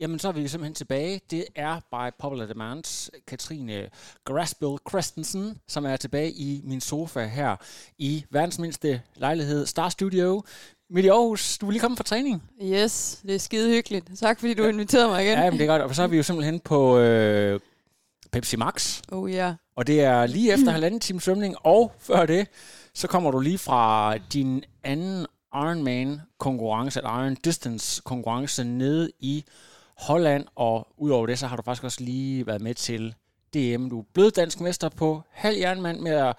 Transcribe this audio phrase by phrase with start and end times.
[0.00, 1.20] Jamen, så er vi simpelthen tilbage.
[1.30, 3.88] Det er by Popular Demands Katrine
[4.24, 7.56] Graspel Christensen, som er tilbage i min sofa her
[7.98, 10.42] i verdens mindste lejlighed, Star Studio.
[10.90, 11.58] Midt i Aarhus.
[11.58, 12.42] Du er lige kommet fra træning.
[12.62, 14.10] Yes, det er skide hyggeligt.
[14.18, 15.38] Tak fordi du inviterede mig igen.
[15.38, 15.82] Ja, men det er godt.
[15.82, 17.60] Og så er vi jo simpelthen på øh,
[18.32, 19.02] Pepsi Max.
[19.12, 19.36] Oh ja.
[19.36, 19.54] Yeah.
[19.76, 22.48] Og det er lige efter halvanden time svømning, og før det,
[22.94, 29.44] så kommer du lige fra din anden Ironman konkurrence, eller Iron Distance konkurrence nede i
[29.98, 33.14] Holland, og udover det, så har du faktisk også lige været med til
[33.54, 33.88] DM.
[33.88, 36.32] Du er blevet dansk mester på halv jernmand med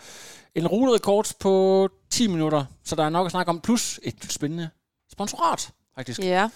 [0.56, 4.70] en ruterekord på 10 minutter, så der er nok at snakke om, plus et spændende
[5.12, 6.20] sponsorat, faktisk.
[6.20, 6.50] Ja.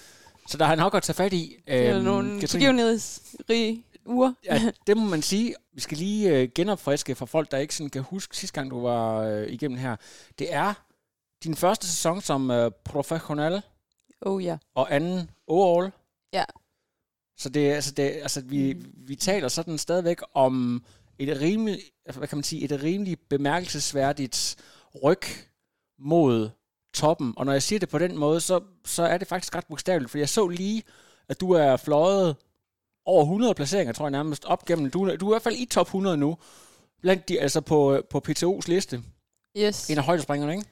[0.48, 1.56] Så der er nok at tage fat i.
[1.66, 4.32] Det er øhm, nogle begivenhedsrige uger.
[4.44, 5.54] ja, det må man sige.
[5.72, 8.80] Vi skal lige øh, genopfriske for folk, der ikke sådan kan huske sidste gang, du
[8.80, 9.96] var øh, igennem her.
[10.38, 10.74] Det er
[11.44, 13.62] din første sæson som øh, professionel.
[14.20, 14.58] Oh ja.
[14.74, 15.92] Og anden overall.
[16.32, 16.44] Ja.
[17.36, 20.84] Så det, altså det, altså vi, vi taler sådan stadigvæk om
[21.18, 24.56] et rimelig, altså hvad kan man sige, et rimelig bemærkelsesværdigt
[25.02, 25.22] ryg
[25.98, 26.50] mod
[26.94, 27.34] toppen.
[27.36, 30.10] Og når jeg siger det på den måde, så, så er det faktisk ret bogstaveligt,
[30.10, 30.82] for jeg så lige,
[31.28, 32.36] at du er fløjet
[33.04, 34.90] over 100 placeringer, tror jeg nærmest, op gennem.
[34.90, 36.36] Du, du er i hvert fald i top 100 nu,
[37.02, 39.02] blandt de, altså på, på PTO's liste.
[39.56, 39.90] Yes.
[39.90, 40.68] En af højdespringerne, ikke?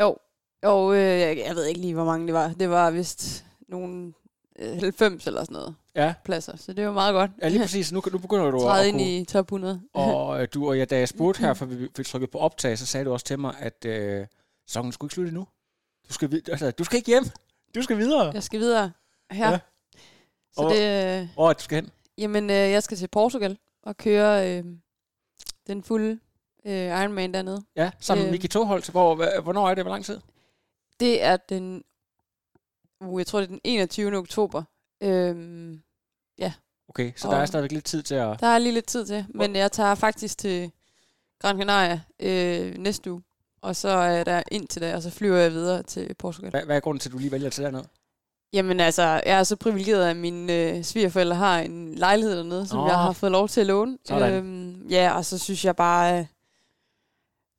[0.00, 0.16] Jo.
[0.64, 2.48] Jo, øh, jeg, jeg ved ikke lige, hvor mange det var.
[2.48, 4.12] Det var vist nogle
[4.60, 6.14] 90 eller sådan noget ja.
[6.24, 7.30] pladser, så det var meget godt.
[7.42, 7.92] Ja, lige præcis.
[7.92, 9.80] Nu, nu begynder du at Træde ind i top 100.
[9.92, 12.86] og du og jeg, da jeg spurgte her, for vi fik trykket på optag, så
[12.86, 14.26] sagde du også til mig, at øh,
[14.66, 15.46] sæsonen skulle ikke slutte nu.
[16.08, 17.24] Du skal, altså, du skal ikke hjem.
[17.74, 18.30] Du skal videre.
[18.34, 18.92] Jeg skal videre
[19.30, 19.50] her.
[19.50, 19.58] Ja.
[20.52, 21.90] Så og, det, hvor er du skal hen?
[22.18, 24.64] Jamen, øh, jeg skal til Portugal og køre øh,
[25.66, 26.18] den fulde
[26.66, 27.62] øh, Ironman dernede.
[27.76, 28.90] Ja, sammen med Miki Toholt.
[28.90, 29.84] Hvor, hvornår er det?
[29.84, 30.20] Hvor lang tid?
[31.00, 31.84] Det er den
[33.00, 34.16] uh, jeg tror det er den 21.
[34.16, 34.62] oktober.
[35.02, 35.80] Øhm,
[36.38, 36.52] ja.
[36.88, 38.40] Okay, så og der er stadigvæk lidt tid til at...
[38.40, 40.70] Der er lige lidt tid til, men jeg tager faktisk til
[41.40, 43.22] Gran Canaria øh, næste uge,
[43.62, 46.50] og så er der ind til det, og så flyver jeg videre til Portugal.
[46.50, 47.84] Hvad, hvad er grunden til, at du lige vælger at tage derned?
[48.52, 52.78] Jamen altså, jeg er så privilegeret, at mine øh, svigerforældre har en lejlighed dernede, som
[52.78, 52.88] oh.
[52.88, 53.98] jeg har fået lov til at låne.
[54.12, 56.26] Øhm, ja, og så synes jeg bare, øh,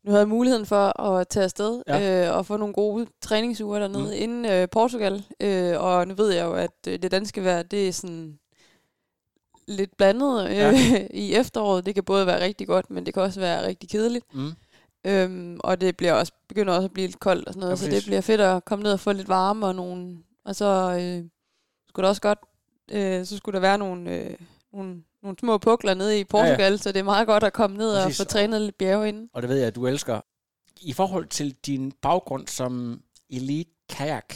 [0.04, 2.28] nu havde jeg muligheden for at tage afsted ja.
[2.28, 4.24] øh, og få nogle gode træningsuger dernede mm.
[4.24, 5.24] inden øh, Portugal.
[5.40, 8.40] Øh, og nu ved jeg jo, at øh, det danske vejr, det er sådan
[9.68, 10.72] lidt blandet øh, ja.
[11.26, 11.86] i efteråret.
[11.86, 14.26] Det kan både være rigtig godt, men det kan også være rigtig kedeligt.
[14.34, 14.52] Mm.
[15.06, 17.86] Øhm, og det bliver også begynder også at blive lidt koldt og sådan noget, ja,
[17.86, 20.98] så det bliver fedt at komme ned og få lidt varme og nogle og så
[21.00, 21.30] øh,
[21.90, 22.40] skulle der også godt
[22.92, 24.36] øh, så skulle der være nogle øh,
[24.74, 26.78] nogle nogle små pukler nede i Portugal, ja, ja.
[26.78, 28.20] så det er meget godt at komme ned Præcis.
[28.20, 29.30] og få trænet lidt bjerge inden.
[29.34, 30.22] Og det ved jeg, at du elsker.
[30.82, 34.36] I forhold til din baggrund som elite kajak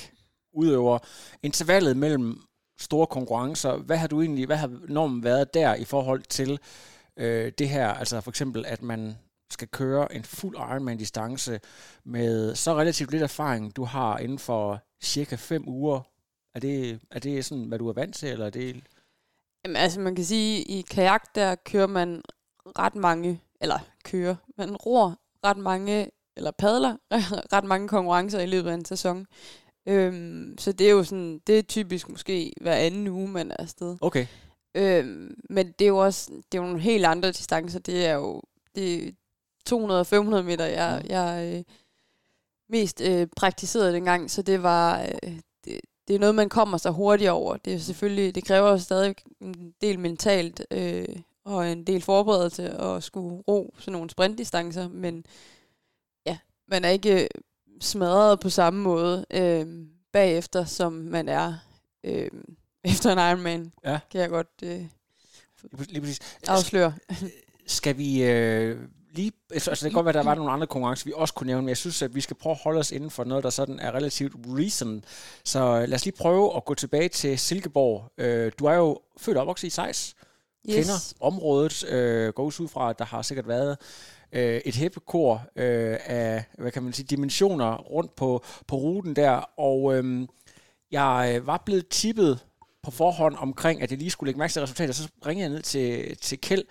[0.53, 0.99] udøver,
[1.43, 2.41] intervallet mellem
[2.79, 6.59] store konkurrencer, hvad har du egentlig, hvad har normen været der i forhold til
[7.17, 9.15] øh, det her, altså for eksempel, at man
[9.51, 11.59] skal køre en fuld Ironman-distance
[12.03, 16.01] med så relativt lidt erfaring, du har inden for cirka fem uger.
[16.55, 18.83] Er det, er det sådan, hvad du er vant til, eller er det
[19.65, 22.21] Jamen, altså man kan sige, at i kajak, der kører man
[22.65, 26.97] ret mange, eller kører, man ror ret mange, eller padler
[27.53, 29.27] ret mange konkurrencer i løbet af en sæson.
[29.85, 33.55] Øhm, så det er jo sådan, det er typisk måske hver anden uge, man er
[33.59, 33.97] afsted.
[34.01, 34.27] Okay.
[34.75, 37.79] Øhm, men det er jo også, det er jo nogle helt andre distancer.
[37.79, 38.41] Det er jo
[38.75, 39.11] det er
[39.69, 41.09] 200-500 meter, jeg, mm.
[41.09, 41.63] jeg øh,
[42.69, 45.39] mest øh, praktiserede dengang, så det var, øh,
[46.07, 47.57] det, er noget, man kommer sig hurtigt over.
[47.57, 51.05] Det er selvfølgelig, det kræver stadig en del mentalt øh,
[51.45, 55.25] og en del forberedelse at skulle ro sådan nogle sprintdistancer, men
[56.25, 56.37] ja,
[56.67, 57.27] man er ikke
[57.81, 59.67] smadret på samme måde øh,
[60.13, 61.53] bagefter, som man er
[62.03, 62.29] øh,
[62.83, 63.71] efter en Ironman.
[63.83, 63.99] Ja.
[64.11, 64.85] Kan jeg godt øh,
[65.89, 66.19] lige præcis.
[66.47, 66.93] afsløre.
[67.67, 68.79] Skal vi øh,
[69.15, 71.33] lige, altså, altså det kan godt være, at der var nogle andre konkurrencer, vi også
[71.33, 73.43] kunne nævne, men jeg synes, at vi skal prøve at holde os inden for noget,
[73.43, 75.05] der sådan er relativt recent.
[75.43, 78.11] Så øh, lad os lige prøve at gå tilbage til Silkeborg.
[78.17, 80.15] Øh, du er jo født og opvokset i Sejs,
[80.69, 80.75] yes.
[80.75, 83.77] kender området, øh, går ud fra, at der har sikkert været
[84.31, 89.59] øh, et hæppekor øh, af, hvad kan man sige, dimensioner rundt på, på ruten der,
[89.59, 90.27] og øh,
[90.91, 92.39] jeg var blevet tippet
[92.85, 95.61] på forhånd omkring, at jeg lige skulle lægge mærke til resultatet, så ringede jeg ned
[95.61, 96.63] til, til Kjeld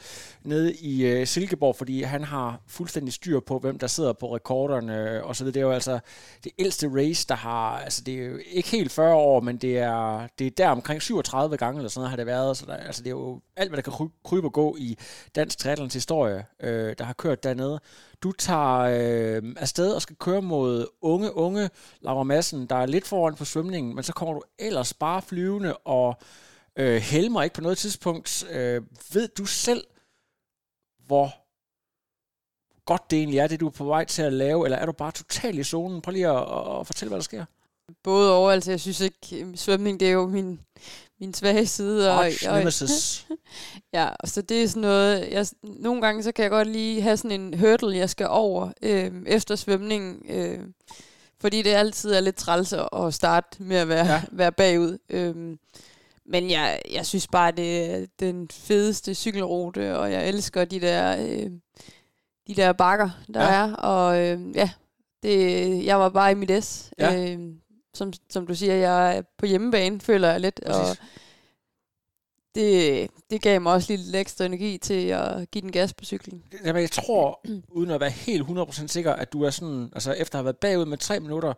[0.43, 5.11] nede i øh, Silkeborg, fordi han har fuldstændig styr på, hvem der sidder på rekorderne
[5.11, 5.55] øh, og så videre.
[5.55, 5.99] Det er jo altså
[6.45, 9.79] det ældste race, der har, altså det er jo ikke helt 40 år, men det
[9.79, 12.57] er, det er der omkring 37 gange eller sådan noget har det været.
[12.57, 14.99] Så der, altså det er jo alt, hvad der kan krybe og gå i
[15.37, 17.81] dansk triathlons historie, øh, der har kørt dernede.
[18.25, 23.07] Du tager øh, afsted og skal køre mod unge, unge Laura Madsen, der er lidt
[23.07, 26.17] foran på svømningen, men så kommer du ellers bare flyvende, og
[26.77, 28.47] øh, Helmer ikke på noget tidspunkt.
[28.51, 28.83] Øh,
[29.13, 29.85] ved du selv,
[31.07, 31.45] hvor
[32.85, 34.93] godt det egentlig er, det du er på vej til at lave, eller er du
[34.93, 36.01] bare totalt i zonen?
[36.01, 37.45] Prøv lige at, at fortælle, hvad der sker.
[38.03, 40.61] Både over, altså jeg synes ikke, øh, svømning det er jo min,
[41.21, 42.11] min svage side.
[42.11, 42.19] Og,
[42.49, 42.63] og,
[43.95, 47.03] ja, og så det er sådan noget, jeg, nogle gange så kan jeg godt lige
[47.03, 50.59] have sådan en hurdle, jeg skal over øh, efter svømningen, øh,
[51.41, 54.23] fordi det altid er lidt træls at starte med at være, ja.
[54.33, 54.99] være bagud.
[55.11, 55.57] Øh,
[56.27, 61.17] men jeg, jeg synes bare, det er den fedeste cykelrute, og jeg elsker de der,
[61.27, 61.51] øh,
[62.47, 63.53] de der bakker, der ja.
[63.53, 63.75] er.
[63.75, 64.71] Og øh, ja,
[65.23, 66.91] det, jeg var bare i mit S.
[66.99, 67.33] Ja.
[67.33, 67.39] Øh,
[67.95, 70.61] som, som du siger, jeg er på hjemmebane, føler jeg lidt.
[70.67, 70.91] Præcis.
[70.91, 70.97] Og
[72.55, 76.43] det, det gav mig også lidt ekstra energi til at give den gas på cyklen.
[76.65, 80.35] Jamen, jeg tror, uden at være helt 100% sikker, at du er sådan, altså efter
[80.35, 81.53] at have været bagud med tre minutter,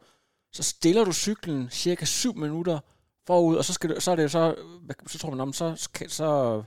[0.52, 2.78] så stiller du cyklen cirka 7 minutter
[3.26, 4.54] forud, og så, skal du, så er det så,
[5.06, 6.62] så tror man, om, så, så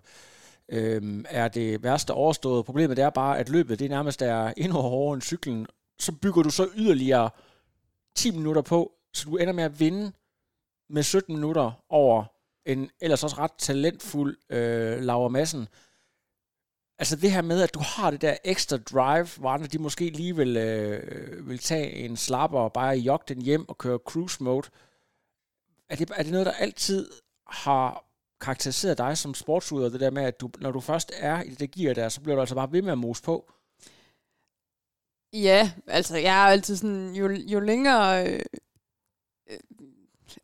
[0.69, 2.66] øhm, er det værste overstået.
[2.66, 5.68] Problemet det er bare, at løbet det nærmest er endnu hårdere end cyklen.
[6.00, 7.30] Så bygger du så yderligere
[8.16, 10.12] 10 minutter på, så du ender med at vinde
[10.90, 12.26] med 17 minutter over
[12.66, 15.68] en ellers også ret talentfuld øh, Laura Madsen.
[17.00, 20.10] Altså det her med, at du har det der ekstra drive, hvor andre de måske
[20.10, 24.44] lige vil, øh, vil tage en slapper og bare jogge den hjem og køre cruise
[24.44, 24.68] mode.
[25.90, 27.12] Er det, er det noget, der altid
[27.48, 28.06] har
[28.42, 31.72] karakteriseret dig som sportsudøver, det der med, at du, når du først er i det
[31.72, 33.52] gear der, så bliver du altså bare ved med at mose på?
[35.34, 38.42] Ja, altså jeg er altid sådan, jo, jo længere øh,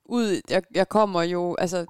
[0.05, 1.85] ud jeg, jeg kommer, jo, altså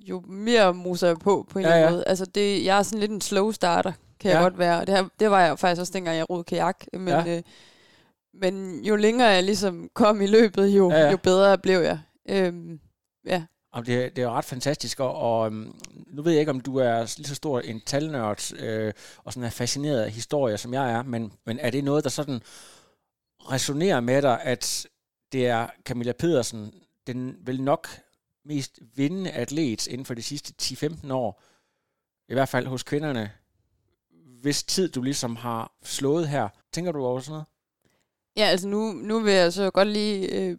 [0.00, 2.04] jo mere moser jeg på, på en ja, eller anden måde.
[2.08, 4.36] Altså, det, jeg er sådan lidt en slow starter, kan ja.
[4.36, 4.80] jeg godt være.
[4.80, 6.84] Det, her, det var jeg faktisk også dengang, jeg rodede kajak.
[6.92, 7.36] Men, ja.
[7.36, 7.42] øh,
[8.34, 11.10] men jo længere jeg ligesom kom i løbet, jo, ja, ja.
[11.10, 12.00] jo bedre blev jeg.
[12.28, 12.80] Øhm,
[13.26, 13.44] ja.
[13.72, 15.74] Og det, det er jo ret fantastisk, og, og øhm,
[16.06, 18.92] nu ved jeg ikke, om du er lige så stor en talnørd, øh,
[19.24, 22.10] og sådan er fascineret af historier, som jeg er, men, men er det noget, der
[22.10, 22.40] sådan
[23.40, 24.86] resonerer med dig, at
[25.32, 26.74] det er Camilla Pedersen,
[27.06, 27.88] den vil nok
[28.44, 31.42] mest vindende atlet inden for de sidste 10-15 år,
[32.28, 33.32] i hvert fald hos kvinderne,
[34.40, 36.48] hvis tid du ligesom har slået her.
[36.72, 37.46] Tænker du over sådan noget?
[38.36, 40.58] Ja, altså nu, nu vil jeg så godt lige øh,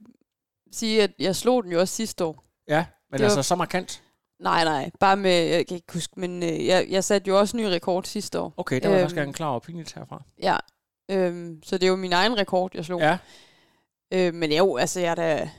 [0.72, 2.44] sige, at jeg slog den jo også sidste år.
[2.68, 3.42] Ja, men det altså var...
[3.42, 4.04] så markant?
[4.40, 7.58] Nej, nej, bare med, jeg kan ikke huske, men øh, jeg, jeg satte jo også
[7.58, 8.54] ny rekord sidste år.
[8.58, 10.24] Okay, der var øhm, faktisk en klar og pinligt herfra.
[10.42, 10.58] Ja,
[11.12, 13.00] øhm, så det er jo min egen rekord, jeg slog.
[13.00, 13.18] Ja.
[14.14, 15.50] Øh, men jo, altså jeg er da,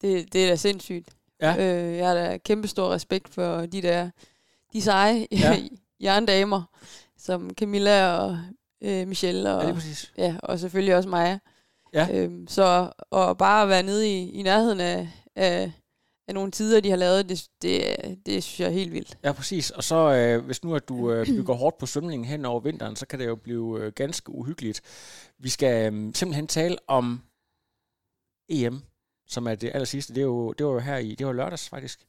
[0.00, 1.08] det, det er da sindssygt.
[1.42, 1.56] Ja.
[1.58, 4.10] Øh, jeg har da kæmpe stor respekt for de der,
[4.72, 5.62] de seje ja.
[6.04, 6.62] jerndamer,
[7.16, 8.38] som Camilla og
[8.82, 9.74] øh, Michelle, og, ja,
[10.18, 11.38] ja, og selvfølgelig også Maja.
[11.94, 12.08] Ja.
[12.12, 15.72] Øhm, så at bare være nede i, i nærheden af, af,
[16.28, 17.82] af nogle tider, de har lavet, det, det,
[18.26, 19.18] det synes jeg er helt vildt.
[19.24, 19.70] Ja, præcis.
[19.70, 22.96] Og så øh, hvis nu at du øh, bygger hårdt på svømningen hen over vinteren,
[22.96, 24.80] så kan det jo blive øh, ganske uhyggeligt.
[25.38, 27.20] Vi skal øh, simpelthen tale om
[28.50, 28.82] EM
[29.30, 31.32] som er det aller sidste, det, er jo, det var jo her i, det var
[31.32, 32.06] lørdags faktisk.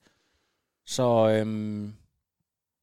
[0.86, 1.94] Så øhm,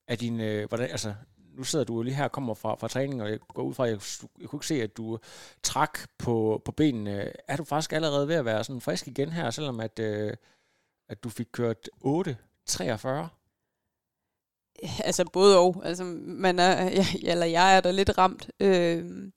[0.09, 1.15] er din, øh, hvordan, altså,
[1.57, 3.87] nu sidder du lige her og kommer fra, fra træning, og jeg går ud fra,
[3.87, 4.01] at jeg,
[4.41, 5.19] jeg kunne ikke se, at du
[5.63, 7.33] trak på, på benene.
[7.49, 10.33] Er du faktisk allerede ved at være sådan frisk igen her, selvom at, øh,
[11.09, 13.09] at du fik kørt 8.43?
[15.05, 15.83] Altså både og.
[15.85, 16.85] Altså, man er,
[17.25, 18.51] ja, eller jeg er da lidt ramt.
[18.61, 19.31] Øh,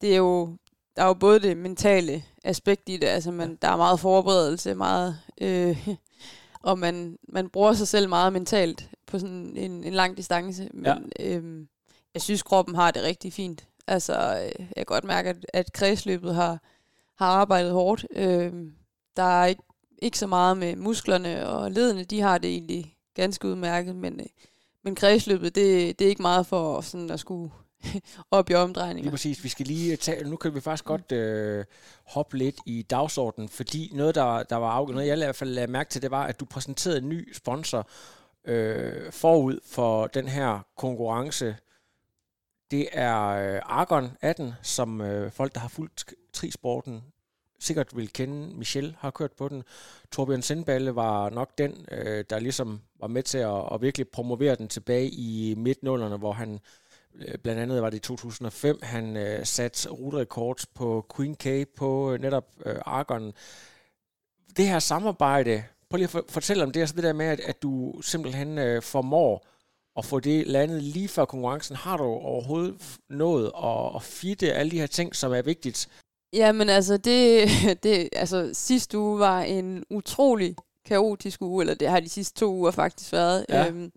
[0.00, 0.56] det er jo
[0.96, 4.74] der er jo både det mentale aspekt i det, altså man, der er meget forberedelse,
[4.74, 5.88] meget, øh,
[6.62, 11.10] og man, man bruger sig selv meget mentalt på sådan en, en lang distance, men
[11.18, 11.26] ja.
[11.26, 11.66] øh,
[12.14, 13.66] jeg synes, kroppen har det rigtig fint.
[13.86, 16.62] Altså, øh, jeg kan godt mærke, at, at kredsløbet har,
[17.18, 18.06] har arbejdet hårdt.
[18.10, 18.52] Øh,
[19.16, 19.62] der er ikke,
[20.02, 24.26] ikke så meget med musklerne og ledene, de har det egentlig ganske udmærket, men, øh,
[24.84, 27.50] men kredsløbet, det, det er ikke meget for sådan at skulle
[28.30, 29.02] op i omdrejninger.
[29.02, 29.44] Lige præcis.
[29.44, 31.64] Vi skal lige tale, nu kan vi faktisk godt øh,
[32.04, 35.50] hoppe lidt i dagsordenen, fordi noget, der, der var afgjort, noget jeg i hvert fald
[35.50, 37.88] lagde mærke til, det var, at du præsenterede en ny sponsor
[38.44, 41.56] øh, forud for den her konkurrence.
[42.70, 47.02] Det er øh, Argon 18, som øh, folk, der har fulgt trisporten
[47.58, 48.56] sikkert vil kende.
[48.56, 49.62] Michel har kørt på den.
[50.12, 54.54] Torbjørn Sindballe var nok den, øh, der ligesom var med til at, at virkelig promovere
[54.54, 56.60] den tilbage i midtnullerne, hvor han øh,
[57.42, 62.20] blandt andet var det i 2005, han øh, satte ruterekord på Queen K på øh,
[62.20, 63.32] netop øh, Argon.
[64.56, 67.40] Det her samarbejde, prøv lige at for, fortælle om det, altså det der med, at,
[67.40, 69.46] at du simpelthen øh, formår
[69.96, 71.76] at få det landet lige før konkurrencen.
[71.76, 72.74] Har du overhovedet
[73.10, 75.88] nået at, at fitte alle de her ting, som er vigtigt?
[76.32, 77.48] Jamen altså, det,
[77.82, 82.54] det, altså sidste uge var en utrolig kaotisk uge, eller det har de sidste to
[82.54, 83.46] uger faktisk været.
[83.48, 83.68] Ja.
[83.68, 83.92] Øhm,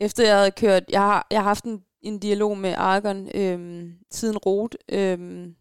[0.00, 3.92] efter jeg havde kørt, jeg har, jeg har haft en, en dialog med Argon øhm,
[4.10, 5.54] siden Rot, øhm,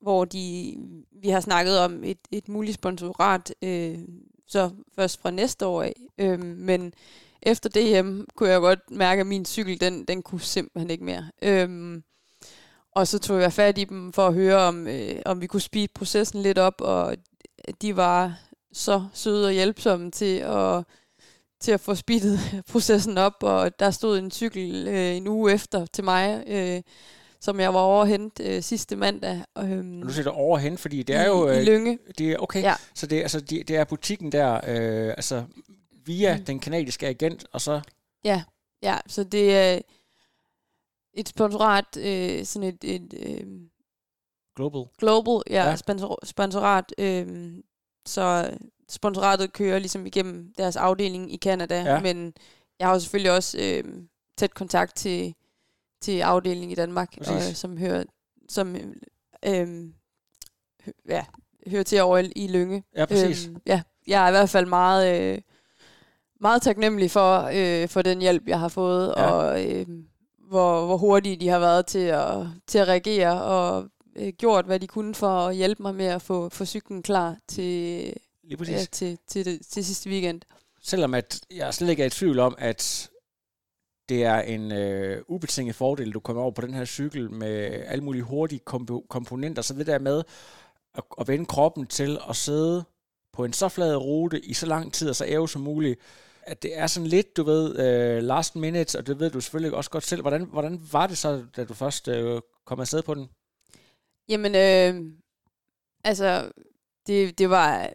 [0.00, 0.76] hvor de,
[1.22, 3.98] vi har snakket om et, et muligt sponsorat, øh,
[4.46, 5.94] så først fra næste år af.
[6.18, 6.92] Øhm, men
[7.42, 11.30] efter det kunne jeg godt mærke, at min cykel, den, den kunne simpelthen ikke mere.
[11.42, 12.02] Øhm,
[12.92, 15.60] og så tog jeg fat i dem for at høre, om, øh, om vi kunne
[15.60, 17.16] speede processen lidt op, og
[17.82, 18.38] de var
[18.72, 20.84] så søde og hjælpsomme til at,
[21.60, 22.38] til at få speedet
[22.72, 26.82] processen op, og der stod en cykel øh, en uge efter til mig, øh,
[27.40, 29.44] som jeg var overhent øh, sidste mandag.
[29.58, 31.48] Øhm, nu siger du overhent, fordi det er jo...
[31.48, 31.98] Øh, I Lønge.
[32.18, 32.74] Det er, okay, ja.
[32.94, 35.44] så det, altså, det, det er butikken der, øh, altså
[36.04, 36.44] via mm.
[36.44, 37.80] den kanadiske agent, og så...
[38.24, 38.42] Ja,
[38.82, 39.80] ja så det er
[41.14, 42.84] et sponsorat, øh, sådan et...
[42.84, 43.46] et øh,
[44.56, 44.84] Global.
[44.98, 45.76] Global, ja, ja.
[45.76, 46.94] Sponsor, sponsorat.
[46.98, 47.54] Øh,
[48.06, 48.50] så
[48.88, 52.00] sponsoratet kører ligesom igennem deres afdeling i Canada, ja.
[52.00, 52.32] men
[52.78, 53.84] jeg har selvfølgelig også øh,
[54.36, 55.34] tæt kontakt til,
[56.00, 58.04] til afdelingen i Danmark, og, som hører
[58.48, 58.76] som
[59.46, 59.84] øh,
[61.08, 61.24] ja,
[61.66, 62.84] hører til over i Lønge.
[62.96, 63.46] Ja, præcis.
[63.46, 65.20] Øh, ja, jeg er i hvert fald meget...
[65.20, 65.40] Øh,
[66.40, 69.30] meget taknemmelig for, øh, for den hjælp, jeg har fået, ja.
[69.30, 69.86] og øh,
[70.48, 74.80] hvor, hvor hurtige de har været til at, til at reagere, og øh, gjort, hvad
[74.80, 78.12] de kunne for at hjælpe mig med at få, få cyklen klar til,
[78.50, 80.40] ja, til, til, til, til sidste weekend.
[80.82, 83.10] Selvom at jeg slet ikke er i tvivl om, at
[84.08, 87.54] det er en øh, ubetinget fordel, du kommer over på den her cykel med
[87.86, 90.22] alle mulige hurtige komp- komponenter, så det der med
[90.94, 92.84] at, at vende kroppen til at sidde
[93.32, 96.00] på en så flad rute i så lang tid og så æve som muligt,
[96.42, 99.76] at det er sådan lidt, du ved, uh, last minute, og det ved du selvfølgelig
[99.76, 100.20] også godt selv.
[100.20, 103.28] Hvordan, hvordan var det så, da du først uh, kom afsted på den?
[104.28, 105.12] Jamen, øh,
[106.04, 106.50] altså,
[107.06, 107.92] det, det var,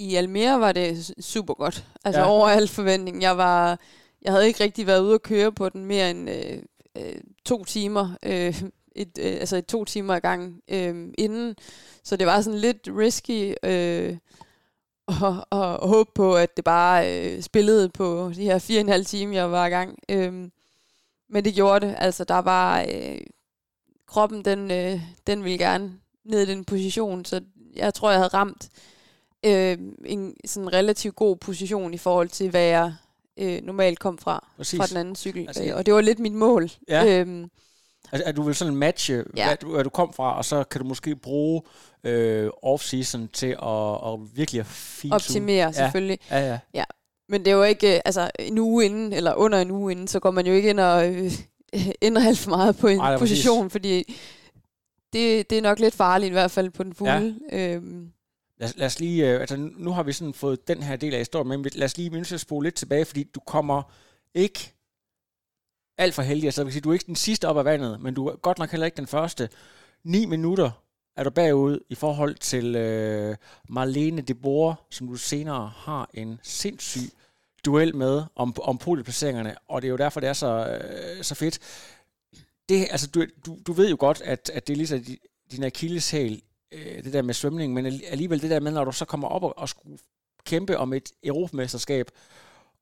[0.00, 1.84] i Almere var det super godt.
[2.04, 2.28] Altså ja.
[2.28, 3.22] over al forventning.
[3.22, 3.78] Jeg var,
[4.22, 6.62] jeg havde ikke rigtig været ude at køre på den mere end øh,
[6.96, 8.62] øh, to timer, øh,
[8.96, 11.56] et, øh, altså et to timer i gang øh, inden.
[12.04, 14.16] Så det var sådan lidt risky, øh,
[15.06, 18.80] og, og, og håbe på, at det bare øh, spillede på de her fire og
[18.80, 19.98] en halv time, jeg var i gang.
[20.08, 20.52] Øhm,
[21.28, 21.94] men det gjorde det.
[21.98, 22.80] Altså, der var...
[22.80, 23.20] Øh,
[24.06, 25.92] kroppen, den, øh, den ville gerne
[26.24, 27.40] ned i den position, så
[27.76, 28.70] jeg tror, jeg havde ramt
[29.46, 32.94] øh, en sådan relativt god position i forhold til, hvad jeg
[33.36, 35.46] øh, normalt kom fra, fra den anden cykel.
[35.46, 36.70] Altså, øh, og det var lidt mit mål.
[36.88, 37.20] Ja.
[37.20, 37.50] Øhm,
[38.12, 39.46] Altså, at du vil sådan matche, ja.
[39.46, 41.62] hvad, du, hvad du kom fra, og så kan du måske bruge
[42.04, 46.18] øh, off-season til at, at virkelig fine Optimere, selvfølgelig.
[46.30, 46.58] Ja, ja, ja.
[46.74, 46.84] ja.
[47.28, 50.08] Men det er jo ikke, øh, altså en uge inden, eller under en uge inden,
[50.08, 51.32] så går man jo ikke ind og øh,
[52.02, 53.72] ændrer alt for meget på en Ej, position, præcis.
[53.72, 54.16] fordi
[55.12, 57.36] det, det er nok lidt farligt, i hvert fald på den fulde.
[57.52, 57.74] Ja.
[57.74, 58.08] Øhm.
[58.60, 61.20] Lad, lad os lige, øh, altså nu har vi sådan fået den her del af
[61.20, 63.82] historien, men lad os lige mindst spole lidt tilbage, fordi du kommer
[64.34, 64.72] ikke
[65.98, 66.44] alt for heldig.
[66.46, 68.70] Altså, sige, du er ikke den sidste op af vandet, men du er godt nok
[68.70, 69.48] heller ikke den første.
[70.04, 70.70] 9 minutter
[71.16, 73.36] er du bagud i forhold til øh,
[73.68, 77.10] Marlene de Boer, som du senere har en sindssyg
[77.64, 81.34] duel med om, om polieplaceringerne, og det er jo derfor, det er så, øh, så
[81.34, 81.58] fedt.
[82.68, 85.04] Det, altså, du, du, du ved jo godt, at, at det er ligesom
[85.50, 89.04] din akilleshæl, øh, det der med svømning, men alligevel det der med, når du så
[89.04, 89.98] kommer op og, og skulle
[90.44, 92.10] kæmpe om et europamesterskab,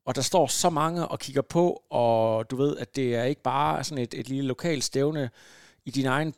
[0.05, 3.41] og der står så mange og kigger på, og du ved, at det er ikke
[3.41, 5.29] bare sådan et, et lille lokalt stævne
[5.85, 6.33] i din egen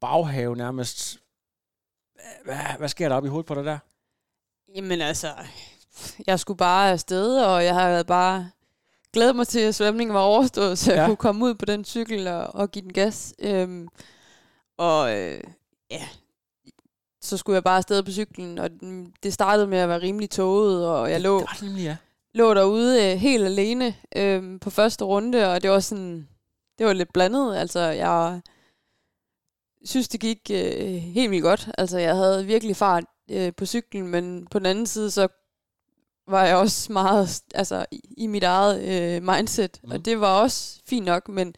[0.00, 1.18] baghave nærmest.
[2.44, 3.78] Hvad, hvad sker der op i hovedet på dig der?
[4.74, 5.32] Jamen altså,
[6.26, 8.50] jeg skulle bare afsted, og jeg havde bare
[9.12, 11.06] glædet mig til, at svømningen var overstået, så jeg ja.
[11.06, 13.34] kunne komme ud på den cykel og, og give den gas.
[13.38, 13.88] Øhm,
[14.76, 15.40] og øh,
[15.90, 16.08] ja,
[17.24, 18.70] så skulle jeg bare afsted på cyklen, og
[19.22, 21.38] det startede med at være rimelig tåget, og jeg lå...
[21.38, 21.96] Det var nemlig, ja
[22.34, 26.28] lå derude øh, helt alene øh, på første runde, og det var sådan,
[26.78, 27.56] det var lidt blandet.
[27.56, 28.40] Altså, jeg
[29.84, 31.68] synes, det gik øh, helt vildt godt.
[31.78, 35.28] Altså, jeg havde virkelig fart øh, på cyklen, men på den anden side, så
[36.28, 39.90] var jeg også meget altså, i, i mit eget øh, mindset, mm.
[39.90, 41.54] og det var også fint nok, men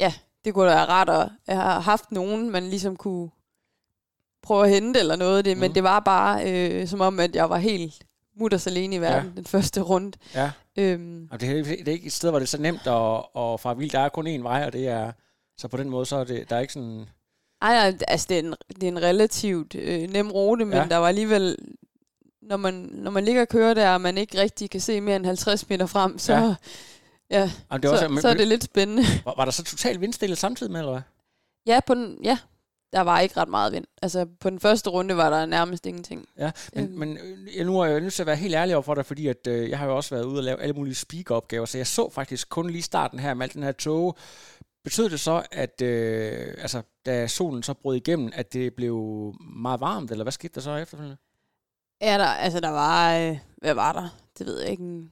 [0.00, 0.14] ja,
[0.44, 3.30] det kunne da være rart at have haft nogen, man ligesom kunne
[4.44, 5.60] prøve at hente eller noget det, mm.
[5.60, 8.02] men det var bare øh, som om, at jeg var helt
[8.36, 9.36] mutters alene i verden ja.
[9.36, 10.18] den første runde.
[10.34, 10.50] Ja.
[10.76, 11.28] Øhm.
[11.30, 13.60] Og det, er, det er ikke et sted, hvor det er så nemt at, at
[13.60, 13.92] fare vildt.
[13.92, 15.12] Der er kun én vej, og det er...
[15.58, 17.08] Så på den måde, så er det, der er ikke sådan...
[17.62, 20.86] Ej, altså det er en, det er en relativt øh, nem rute, men ja.
[20.90, 21.56] der var alligevel...
[22.42, 25.16] Når man, når man ligger og kører der, og man ikke rigtig kan se mere
[25.16, 26.32] end 50 meter frem, så...
[26.32, 26.54] Ja.
[27.30, 29.02] Ja, Jamen, det så, også, men, så er det lidt spændende.
[29.24, 31.02] Var, var der så totalt vindstille samtidig med, eller hvad?
[31.66, 32.38] Ja, på den, ja,
[32.94, 33.84] der var ikke ret meget vind.
[34.02, 36.28] Altså, på den første runde var der nærmest ingenting.
[36.38, 36.98] Ja, men, øhm.
[36.98, 39.06] men øh, jeg, nu er jeg nødt til at være helt ærlig over for dig,
[39.06, 41.78] fordi at, øh, jeg har jo også været ude og lave alle mulige speak-opgaver, så
[41.78, 44.16] jeg så faktisk kun lige starten her med alt den her tog.
[44.84, 48.96] Betød det så, at øh, altså, da solen så brød igennem, at det blev
[49.56, 51.16] meget varmt, eller hvad skete der så efterfølgende?
[52.00, 54.08] Ja, der, altså der var, øh, hvad var der?
[54.38, 55.08] Det ved jeg ikke,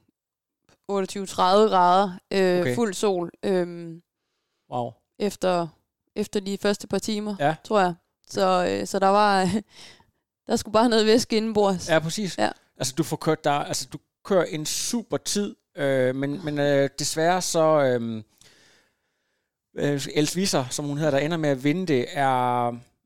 [0.91, 2.75] 28-30 grader, øh, okay.
[2.75, 3.31] fuld sol.
[3.43, 3.95] Øh,
[4.71, 4.91] wow.
[5.19, 5.67] Efter
[6.15, 7.55] efter de første par timer, ja.
[7.63, 7.93] tror jeg.
[8.29, 9.49] Så, øh, så der var,
[10.47, 11.89] der skulle bare noget væske indenbords.
[11.89, 12.37] Ja, præcis.
[12.37, 12.49] Ja.
[12.77, 16.89] Altså, du får kørt der, altså, du kører en super tid, øh, men, men øh,
[16.99, 18.23] desværre så, øh,
[19.77, 22.65] øh, Els Visser, som hun hedder, der ender med at vinde det, er,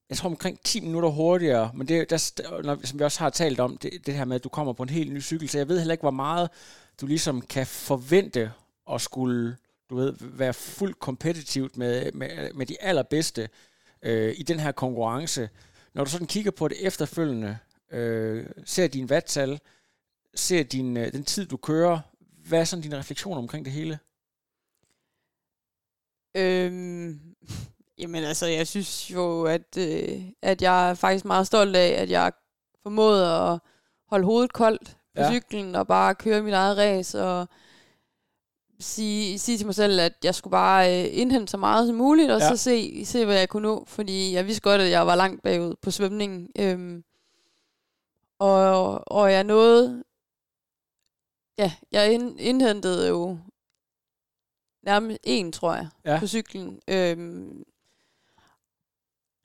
[0.09, 3.59] jeg tror omkring 10 minutter hurtigere, men det, der, når, som vi også har talt
[3.59, 5.67] om, det, det her med, at du kommer på en helt ny cykel, så jeg
[5.67, 6.49] ved heller ikke, hvor meget
[7.01, 8.51] du ligesom kan forvente
[8.91, 9.57] at skulle
[9.89, 13.49] du ved, være fuldt kompetitivt med, med, med de allerbedste
[14.01, 15.49] øh, i den her konkurrence.
[15.93, 17.57] Når du sådan kigger på det efterfølgende,
[17.91, 19.59] øh, ser din vattal,
[20.35, 21.99] ser din, øh, den tid, du kører,
[22.47, 23.99] hvad er sådan dine refleksioner omkring det hele?
[26.35, 27.19] Øhm,
[27.99, 32.09] jamen altså, jeg synes jo, at, øh, at jeg er faktisk meget stolt af, at
[32.09, 32.31] jeg
[32.83, 33.59] formåede at
[34.09, 35.31] holde hovedet koldt på ja.
[35.31, 37.47] cyklen og bare køre mit eget race og
[38.79, 42.31] sige, sige til mig selv, at jeg skulle bare øh, indhente så meget som muligt,
[42.31, 42.49] og ja.
[42.49, 45.43] så se, se, hvad jeg kunne nå, fordi jeg vidste godt, at jeg var langt
[45.43, 46.49] bagud på svømningen.
[46.59, 47.03] Øhm,
[48.39, 50.03] og, og jeg nåede,
[51.57, 53.37] ja, jeg ind, indhentede jo
[54.83, 56.19] nærmest en, tror jeg, ja.
[56.19, 56.79] på cyklen.
[56.87, 57.63] Øhm,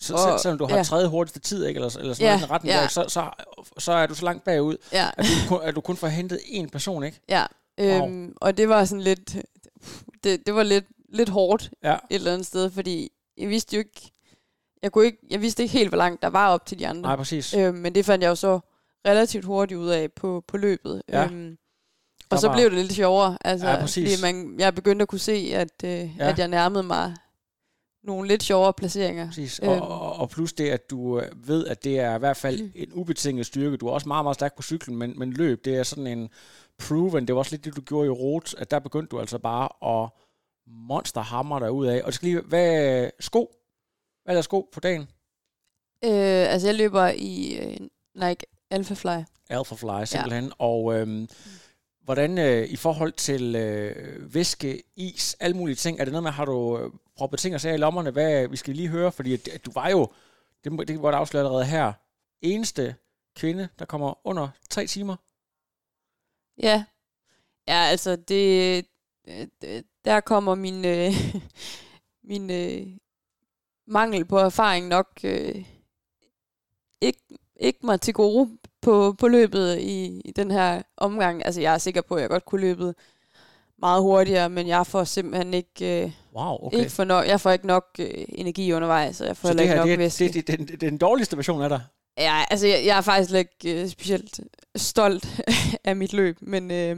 [0.00, 0.82] så, og, selvom du har ja.
[0.82, 2.76] tredje hurtigste tid, ikke, eller, eller sådan ja, noget retten ja.
[2.76, 3.30] der, så, så,
[3.78, 5.10] så er du så langt bagud, ja.
[5.16, 7.20] at, du kun, at du kun får hentet én person, ikke?
[7.28, 7.46] Ja,
[7.82, 8.08] Wow.
[8.08, 9.36] Øhm, og det var sådan lidt,
[10.24, 11.94] det, det var lidt, lidt hårdt ja.
[11.94, 14.12] et eller andet sted, fordi jeg vidste jo ikke,
[14.82, 17.02] jeg, kunne ikke, jeg vidste ikke helt, hvor langt der var op til de andre.
[17.02, 17.54] Nej, præcis.
[17.54, 18.60] Øhm, men det fandt jeg jo så
[19.06, 21.02] relativt hurtigt ud af på, på løbet.
[21.08, 21.24] Ja.
[21.24, 21.58] Øhm,
[22.30, 22.56] og så var...
[22.56, 25.90] blev det lidt sjovere, altså, ja, fordi man, jeg begyndte at kunne se, at, øh,
[25.90, 26.06] ja.
[26.18, 27.14] at jeg nærmede mig
[28.04, 29.26] nogle lidt sjovere placeringer.
[29.26, 29.60] Præcis.
[29.62, 29.72] Øhm.
[29.72, 32.72] Og, og plus det, at du øh, ved, at det er i hvert fald mm.
[32.74, 33.76] en ubetinget styrke.
[33.76, 36.28] Du er også meget, meget stærk på cyklen, men, men løb, det er sådan en
[36.78, 37.26] proven.
[37.26, 40.02] Det var også lidt det, du gjorde i Rot, at der begyndte du altså bare
[40.02, 40.10] at
[40.66, 42.00] monsterhammer dig ud af.
[42.00, 43.54] Og det skal lige, hvad sko?
[44.24, 45.02] Hvad er der sko på dagen?
[46.04, 47.76] Øh, altså, jeg løber i øh,
[48.14, 49.24] Nike Alpha Fly.
[49.50, 50.44] Alpha Fly, simpelthen.
[50.44, 50.50] Ja.
[50.58, 51.28] Og øhm,
[52.04, 56.30] hvordan øh, i forhold til øh, væske, is, alle mulige ting, er det noget med,
[56.30, 58.10] har du øh, proppet ting og sager i lommerne?
[58.10, 60.08] Hvad, vi skal lige høre, fordi at, at du var jo,
[60.64, 61.92] det, det var det afsløret allerede her,
[62.40, 62.94] eneste
[63.36, 65.16] kvinde, der kommer under tre timer
[66.58, 66.84] Ja.
[67.68, 68.86] Ja, altså det,
[69.60, 71.12] det der kommer min, øh,
[72.30, 72.86] min øh,
[73.86, 75.64] mangel på erfaring nok øh,
[77.00, 77.20] ikke,
[77.56, 81.46] ikke mig til gode på, på løbet i, i den her omgang.
[81.46, 82.94] Altså jeg er sikker på, at jeg godt kunne løbet
[83.78, 86.78] meget hurtigere, men jeg får simpelthen ikke, øh, wow, okay.
[86.78, 89.68] ikke for no- jeg får ikke nok øh, energi undervejs, og jeg får så det
[89.68, 90.24] her, ikke nok det, væske.
[90.24, 91.80] Det, det, det, det, det er den dårligste version af dig?
[92.18, 94.40] Ja, altså jeg, jeg er faktisk ikke øh, specielt
[94.76, 95.40] stolt
[95.84, 96.96] af mit løb, men, øh,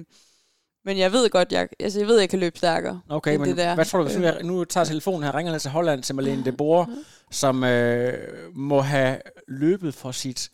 [0.84, 3.00] men jeg ved godt, jeg, altså jeg ved, jeg kan løbe stærkere.
[3.08, 3.74] Okay, men det der.
[3.74, 6.44] hvad tror du, hvis nu, jeg, nu tager telefonen her, ringer til Holland til Marlene
[6.44, 6.86] de Boer,
[7.30, 8.12] som øh,
[8.54, 9.18] må have
[9.48, 10.50] løbet for sit,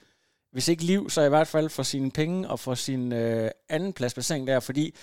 [0.52, 3.92] hvis ikke liv, så i hvert fald for sine penge og for sin øh, anden
[3.92, 4.94] pladsplacering der, fordi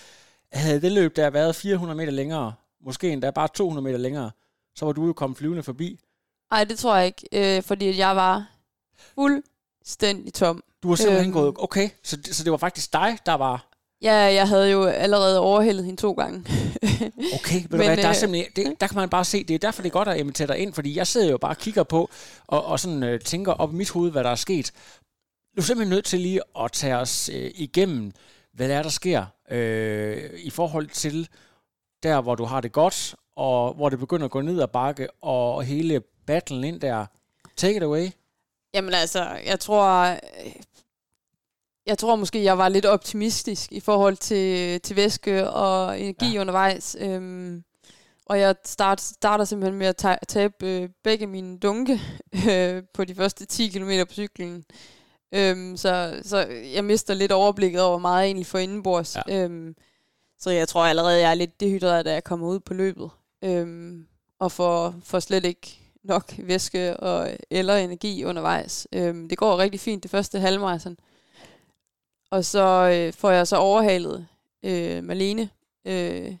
[0.52, 4.30] havde det løb der været 400 meter længere, måske endda bare 200 meter længere,
[4.76, 6.00] så var du jo kommet flyvende forbi.
[6.50, 8.46] Nej, det tror jeg ikke, øh, fordi jeg var
[9.14, 10.62] fuldstændig tom.
[10.82, 13.64] Du har simpelthen øhm, gået, okay, så, så det var faktisk dig, der var...
[14.02, 16.38] Ja, jeg havde jo allerede overhældet hende to gange.
[17.38, 19.58] okay, men, hvad, der, er øh, simpelthen, det, der kan man bare se, det er
[19.58, 21.82] derfor, det er godt at invitere dig ind, fordi jeg sidder jo bare og kigger
[21.82, 22.10] på,
[22.46, 24.72] og, og sådan øh, tænker op i mit hoved, hvad der er sket.
[25.58, 28.12] Du er simpelthen nødt til lige at tage os øh, igennem,
[28.52, 31.28] hvad der er, der sker, øh, i forhold til
[32.02, 35.08] der, hvor du har det godt, og hvor det begynder at gå ned ad bakke,
[35.22, 37.06] og hele battlen ind der.
[37.56, 38.08] Take it away.
[38.74, 40.16] Jamen altså, jeg tror,
[41.86, 46.40] jeg tror måske, jeg var lidt optimistisk i forhold til, til væske og energi ja.
[46.40, 46.96] undervejs.
[47.00, 47.64] Øhm,
[48.26, 52.00] og jeg start, starter simpelthen med at tabe øh, begge mine dunke
[52.50, 54.64] øh, på de første 10 km på cyklen.
[55.32, 56.38] Øhm, så, så
[56.74, 59.16] jeg mister lidt overblikket over, meget jeg egentlig får indenbords.
[59.16, 59.44] Ja.
[59.44, 59.76] Øhm,
[60.38, 63.10] så jeg tror allerede, jeg er lidt dehydreret, da jeg kommer ud på løbet.
[63.44, 64.06] Øhm,
[64.38, 68.86] og får, får slet ikke nok væske og, eller energi undervejs.
[68.92, 70.96] Øhm, det går rigtig fint det første halvmarathon.
[72.30, 74.26] Og så øh, får jeg så overhalet
[74.62, 75.50] øh, Malene
[75.84, 76.36] øh,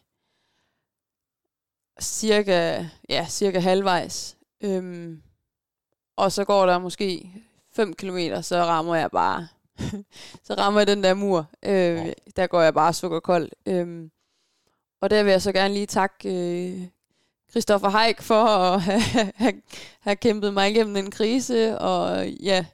[2.00, 4.36] cirka, ja, cirka halvvejs.
[4.60, 5.22] Øhm,
[6.16, 7.30] og så går der måske
[7.78, 9.48] 5 km, så rammer jeg bare,
[10.46, 11.46] så rammer jeg den der mur.
[11.62, 12.06] Øh, oh.
[12.36, 13.50] Der går jeg bare sukkerkold.
[13.66, 14.10] Øhm,
[15.00, 16.82] og der vil jeg så gerne lige takke øh,
[17.50, 19.62] Christoffer Heik for at have, have,
[20.00, 22.64] have kæmpet mig igennem en krise, og ja,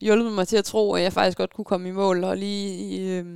[0.00, 3.00] hjulpet mig til at tro, at jeg faktisk godt kunne komme i mål, og lige
[3.10, 3.26] øh,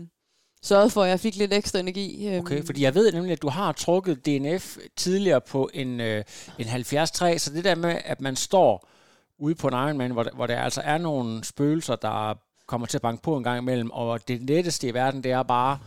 [0.63, 2.29] sørget for, at jeg fik lidt ekstra energi.
[2.29, 2.41] Øh.
[2.41, 6.25] Okay, fordi jeg ved nemlig, at du har trukket DNF tidligere på en, øh,
[6.59, 8.89] en 70-3, så det der med, at man står
[9.39, 12.35] ude på en Ironman, hvor, hvor der altså er nogle spøgelser, der
[12.67, 15.43] kommer til at banke på en gang imellem, og det letteste i verden, det er
[15.43, 15.79] bare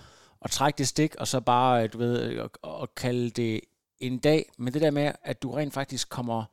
[0.42, 2.50] at trække det stik, og så bare, du ved, at,
[2.82, 3.62] at kalde det
[3.98, 6.44] en dag, men det der med, at du rent faktisk kommer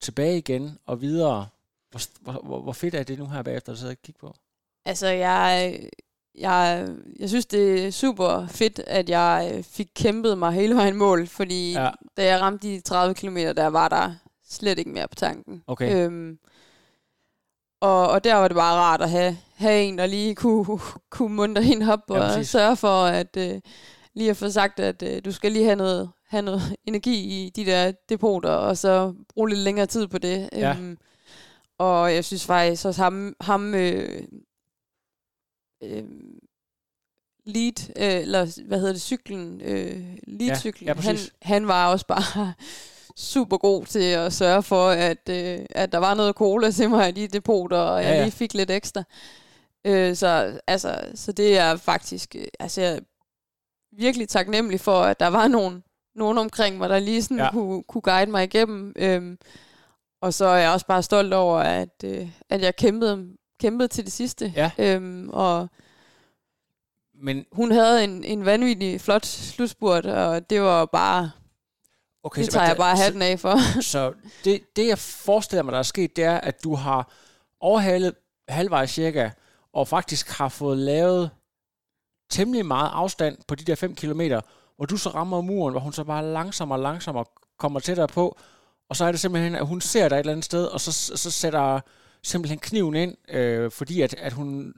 [0.00, 1.46] tilbage igen og videre,
[1.90, 4.34] hvor, hvor, hvor fedt er det nu her bagefter, at sidde og kigge på?
[4.84, 5.80] Altså, jeg,
[6.34, 11.26] jeg, jeg synes, det er super fedt, at jeg fik kæmpet mig hele vejen mål,
[11.26, 11.90] fordi ja.
[12.16, 14.14] da jeg ramte de 30 km, der var der
[14.48, 15.62] slet ikke mere på tanken.
[15.66, 16.06] Okay.
[16.06, 16.38] Øhm,
[17.80, 20.78] og, og der var det bare rart at have, have en, der lige kunne,
[21.10, 23.60] kunne muntre hende op og ja, sørge for, at øh,
[24.14, 27.50] lige at få sagt, at øh, du skal lige have noget, have noget energi i
[27.50, 30.48] de der depoter, og så bruge lidt længere tid på det.
[30.52, 30.70] Ja.
[30.70, 30.98] Øhm,
[31.78, 34.22] og jeg synes faktisk også ham, ham øh,
[35.82, 36.04] øh,
[37.44, 42.06] lead, øh, eller hvad hedder det, cyklen, øh, lead-cyklen, ja, ja, han, han var også
[42.06, 42.52] bare
[43.16, 47.08] super god til at sørge for, at, øh, at der var noget cola til mig
[47.08, 49.02] i de depoter, og ja, jeg lige fik lidt ekstra.
[49.84, 53.00] Øh, så, altså, så det er faktisk, øh, altså jeg er
[53.92, 57.50] virkelig taknemmelig for, at der var nogen, nogen omkring mig, der lige sådan ja.
[57.50, 58.92] kunne, kunne guide mig igennem.
[58.96, 59.36] Øh,
[60.20, 63.28] og så er jeg også bare stolt over, at, øh, at jeg kæmpede,
[63.60, 64.52] kæmpede til det sidste.
[64.56, 64.70] Ja.
[64.78, 65.68] Øhm, og
[67.14, 71.30] men hun havde en, en vanvittig flot slutspurt, og det var bare...
[72.26, 73.56] Okay, det tager jeg bare hatten af for.
[73.92, 74.12] Så
[74.44, 77.12] det, det, jeg forestiller mig, der er sket, det er, at du har
[77.60, 78.14] overhalet
[78.48, 79.30] halvvejs cirka,
[79.72, 81.30] og faktisk har fået lavet
[82.30, 84.40] temmelig meget afstand på de der 5 kilometer,
[84.76, 87.24] hvor du så rammer muren, hvor hun så bare langsommere og langsommere
[87.58, 88.38] kommer tættere på,
[88.88, 90.92] og så er det simpelthen, at hun ser dig et eller andet sted, og så,
[91.16, 91.80] så sætter
[92.22, 94.74] simpelthen kniven ind, øh, fordi at, at hun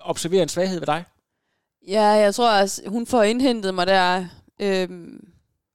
[0.00, 1.04] observerer en svaghed ved dig?
[1.88, 4.24] Ja, jeg tror, at hun får indhentet mig der
[4.60, 4.88] øh,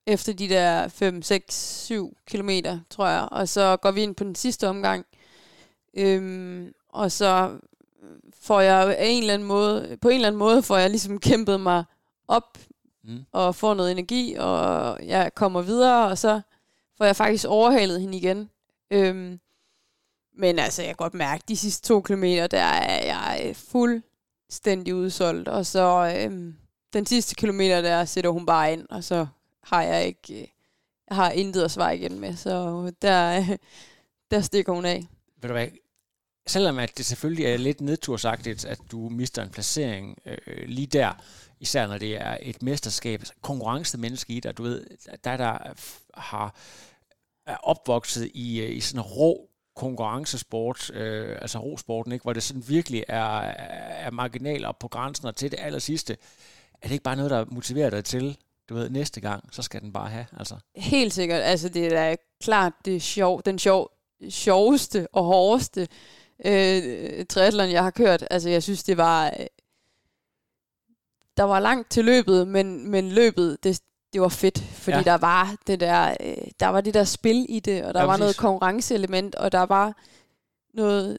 [0.07, 3.27] efter de der 5, 6, 7 kilometer, tror jeg.
[3.31, 5.05] Og så går vi ind på den sidste omgang.
[5.93, 7.57] Øh, og så
[8.41, 11.59] får jeg en eller anden måde, på en eller anden måde får jeg ligesom kæmpet
[11.59, 11.83] mig
[12.27, 12.57] op
[13.03, 13.25] mm.
[13.31, 16.41] og får noget energi, og jeg kommer videre, og så
[16.97, 18.49] får jeg faktisk overhalet hende igen.
[18.91, 19.39] Øhm,
[20.37, 24.95] men altså, jeg kan godt mærke, at de sidste to kilometer, der er jeg fuldstændig
[24.95, 25.47] udsolgt.
[25.47, 26.55] Og så øhm,
[26.93, 29.27] den sidste kilometer, der sætter hun bare ind, og så
[29.63, 30.53] har jeg ikke...
[31.09, 33.57] Jeg har intet at svare igen med, så øh, der,
[34.31, 35.07] der stikker hun af.
[35.41, 35.67] Ved du hvad,
[36.47, 41.13] selvom at det selvfølgelig er lidt nedtursagtigt, at du mister en placering øh, lige der,
[41.59, 44.85] især når det er et mesterskab, konkurrence konkurrencemenneske i dig, du ved,
[45.23, 45.57] der der
[46.13, 46.55] har
[47.45, 52.43] er opvokset i, øh, i sådan en rå konkurrencesport, øh, altså rosporten, ikke, hvor det
[52.43, 53.39] sådan virkelig er,
[54.05, 56.17] er marginaler på grænsen og til det aller sidste.
[56.81, 58.37] Er det ikke bare noget, der motiverer dig til,
[58.71, 60.55] du ved, næste gang, så skal den bare have, altså?
[60.75, 61.41] Helt sikkert.
[61.41, 63.91] Altså, det er da klart det sjov, den sjov,
[64.29, 65.87] sjoveste og hårdeste
[66.45, 68.27] øh, triathlon, jeg har kørt.
[68.31, 69.27] Altså, jeg synes, det var...
[69.27, 69.45] Øh,
[71.37, 73.81] der var langt til løbet, men, men løbet, det,
[74.13, 75.03] det var fedt, fordi ja.
[75.03, 78.05] der var det der, øh, der var det der spil i det, og der ja,
[78.05, 78.19] var præcis.
[78.19, 79.97] noget konkurrenceelement, og der var
[80.73, 81.17] noget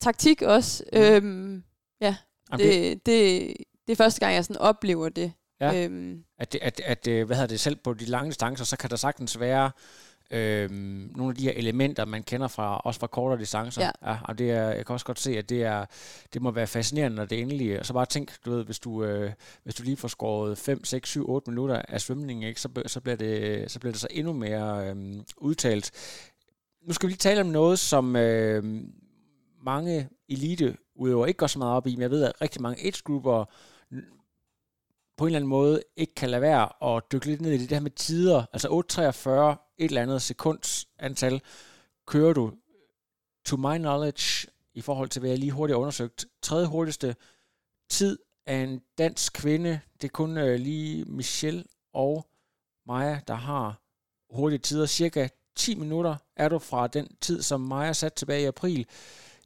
[0.00, 0.84] taktik også.
[0.92, 0.98] Mm.
[0.98, 1.64] Øhm,
[2.00, 2.16] ja,
[2.52, 2.64] okay.
[2.64, 3.54] det, det,
[3.86, 5.32] det er første gang, jeg sådan oplever det.
[5.72, 5.84] Ja.
[5.84, 6.24] Øhm.
[6.38, 8.90] At, det, at, at, øh, hvad hedder det, selv på de lange distancer, så kan
[8.90, 9.70] der sagtens være
[10.30, 13.82] øhm, nogle af de her elementer, man kender fra også fra kortere distancer.
[13.82, 14.12] Ja.
[14.12, 15.84] ja og det er, jeg kan også godt se, at det, er,
[16.32, 19.32] det må være fascinerende, når det endelig Så bare tænk, du ved, hvis du, øh,
[19.62, 23.00] hvis du lige får skåret 5, 6, 7, 8 minutter af svømning, ikke, så, så,
[23.00, 24.96] bliver det, så bliver det så endnu mere øh,
[25.36, 25.90] udtalt.
[26.86, 28.64] Nu skal vi lige tale om noget, som øh,
[29.64, 32.86] mange elite udøver ikke går så meget op i, men jeg ved, at rigtig mange
[32.86, 33.44] age-grupper
[35.16, 37.68] på en eller anden måde ikke kan lade være at dykke lidt ned i det,
[37.68, 38.44] det her med tider.
[38.52, 41.42] Altså 8.43, et eller andet sekunds antal,
[42.06, 42.52] kører du,
[43.44, 47.16] to my knowledge, i forhold til hvad jeg lige hurtigt har undersøgt, tredje hurtigste
[47.88, 49.80] tid af en dansk kvinde.
[50.02, 52.26] Det er kun øh, lige Michelle og
[52.86, 53.80] Maja, der har
[54.30, 54.86] hurtige tider.
[54.86, 58.86] Cirka 10 minutter er du fra den tid, som Maja satte tilbage i april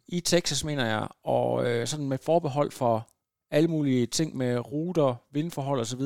[0.08, 3.08] i Texas, mener jeg, og øh, sådan med forbehold for
[3.50, 6.00] alle mulige ting med ruter, vindforhold osv.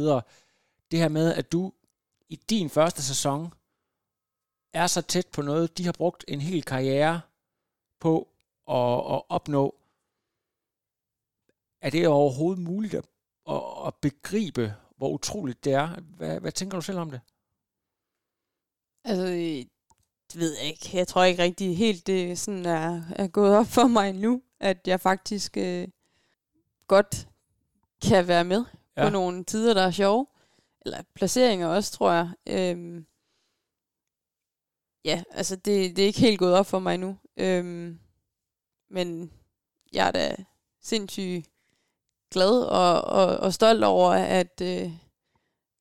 [0.91, 1.73] Det her med, at du
[2.29, 3.55] i din første sæson
[4.73, 7.21] er så tæt på noget, de har brugt en hel karriere
[8.01, 8.29] på
[8.69, 9.75] at, at opnå.
[11.81, 13.05] Er det overhovedet muligt at,
[13.51, 16.01] at, at begribe, hvor utroligt det er?
[16.01, 17.21] Hvad, hvad tænker du selv om det?
[19.05, 19.67] Altså, øh,
[20.33, 20.91] det ved jeg ikke.
[20.93, 24.89] Jeg tror ikke rigtig helt, det sådan er, er gået op for mig nu, at
[24.89, 25.89] jeg faktisk øh,
[26.87, 27.29] godt
[28.03, 28.65] kan være med
[28.97, 29.05] ja.
[29.05, 30.27] på nogle tider, der er sjove.
[30.85, 32.31] Eller placeringer også, tror jeg.
[32.49, 33.07] Øhm,
[35.05, 37.19] ja, altså det, det er ikke helt gået op for mig nu.
[37.37, 37.99] Øhm,
[38.91, 39.33] men
[39.93, 40.37] jeg er da
[40.83, 41.49] sindssygt
[42.33, 44.91] glad og, og, og stolt over, at, øh,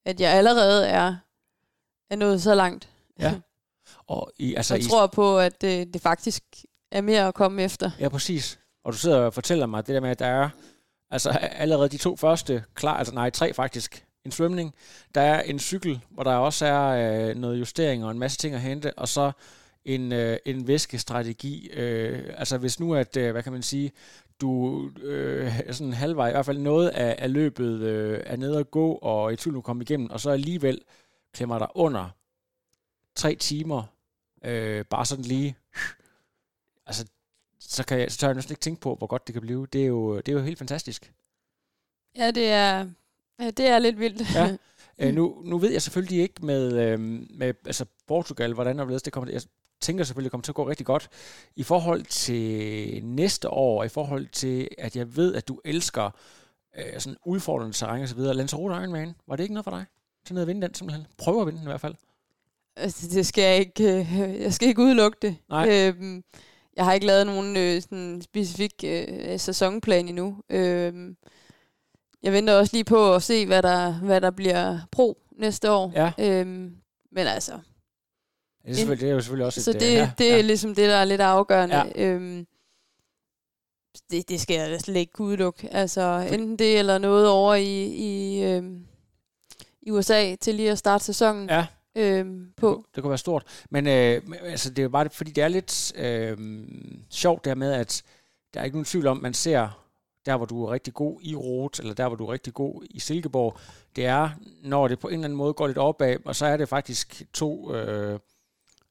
[0.05, 1.15] at jeg allerede er,
[2.09, 2.89] er nået så langt.
[3.19, 3.39] Ja.
[4.07, 4.89] Og I, altså, jeg I...
[4.89, 6.43] tror på, at det, det faktisk
[6.91, 7.91] er mere at komme efter.
[7.99, 8.59] Ja, præcis.
[8.83, 10.49] Og du sidder og fortæller mig det der med, at der er
[11.11, 14.73] altså allerede de to første klar, altså nej, tre faktisk, en svømning.
[15.15, 18.55] Der er en cykel, hvor der også er øh, noget justering og en masse ting
[18.55, 19.31] at hente, og så
[19.85, 21.69] en, øh, en væskestrategi.
[21.69, 23.91] Øh, altså hvis nu, at, øh, hvad kan man sige,
[24.41, 28.71] du øh, sådan halvvej, i hvert fald noget af, af løbet øh, er nede at
[28.71, 30.81] gå, og i tvivl nu komme igennem, og så alligevel
[31.33, 32.09] klemmer dig under
[33.15, 33.83] tre timer,
[34.45, 35.57] øh, bare sådan lige,
[36.87, 37.05] altså,
[37.71, 39.67] så, kan jeg, så tør jeg næsten ikke tænke på, hvor godt det kan blive.
[39.73, 41.13] Det er jo, det er jo helt fantastisk.
[42.17, 42.87] Ja, det er,
[43.39, 44.35] det er lidt vildt.
[44.35, 44.57] Ja.
[44.99, 49.31] Øh, nu, nu ved jeg selvfølgelig ikke med, øh, med altså Portugal, hvordan det kommer.
[49.31, 49.41] Jeg
[49.81, 51.09] tænker selvfølgelig, det kommer til at gå rigtig godt.
[51.55, 56.09] I forhold til næste år, i forhold til, at jeg ved, at du elsker
[56.77, 58.33] øh, sådan udfordrende terræn og så videre.
[58.33, 59.85] Lanzarote Ironman, var det ikke noget for dig?
[60.25, 61.07] Til noget at vinde den simpelthen?
[61.17, 61.95] Prøve at vinde den i hvert fald.
[62.75, 65.35] Altså, det skal jeg ikke, øh, jeg skal ikke udelukke det.
[65.49, 65.67] Nej.
[65.69, 66.23] Øhm,
[66.75, 70.37] jeg har ikke lavet nogen øh, sådan specifik øh, sæsonplan endnu.
[70.49, 71.15] Øhm,
[72.23, 75.91] jeg venter også lige på at se, hvad der, hvad der bliver pro næste år.
[75.95, 76.11] Ja.
[76.19, 76.75] Øhm,
[77.11, 77.59] men altså...
[78.63, 79.75] Det er, selvfølgelig, det er jo selvfølgelig også så et...
[79.75, 80.41] Så det, ja, det er ja.
[80.41, 81.75] ligesom det, der er lidt afgørende.
[81.75, 81.83] Ja.
[81.95, 82.47] Øhm,
[84.11, 85.69] det, det skal jeg slet ikke udelukke.
[85.71, 88.85] Altså enten det, eller noget over i, i, øhm,
[89.81, 91.49] i USA til lige at starte sæsonen.
[91.49, 92.67] Ja øhm, på.
[92.67, 93.63] Det, kunne, det kunne være stort.
[93.69, 96.37] Men øh, altså, det er bare, fordi det er lidt øh,
[97.09, 98.03] sjovt der med, at
[98.53, 99.81] der er ikke nogen tvivl om, man ser
[100.25, 102.83] der, hvor du er rigtig god i Rot, eller der, hvor du er rigtig god
[102.89, 103.57] i Silkeborg,
[103.95, 104.29] det er,
[104.63, 107.23] når det på en eller anden måde går lidt opad, og så er det faktisk
[107.33, 108.19] to, øh,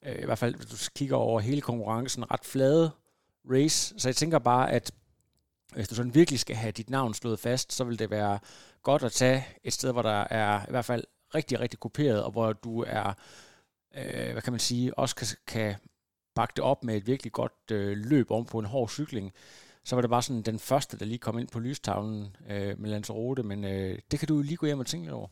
[0.07, 2.91] øh, i hvert fald hvis du kigger over hele konkurrencen, ret flade
[3.51, 3.95] race.
[3.99, 4.93] Så jeg tænker bare, at
[5.75, 8.39] hvis du sådan virkelig skal have dit navn slået fast, så vil det være
[8.83, 12.31] godt at tage et sted, hvor der er i hvert fald rigtig, rigtig kopieret, og
[12.31, 13.13] hvor du er,
[13.97, 15.75] øh, hvad kan man sige, også kan, kan
[16.35, 19.33] bakke det op med et virkelig godt øh, løb om på en hård cykling,
[19.85, 22.91] så var det bare sådan den første, der lige kom ind på lystavlen øh, med
[22.91, 25.29] Lanzarote, men øh, det kan du lige gå hjem og tænke over.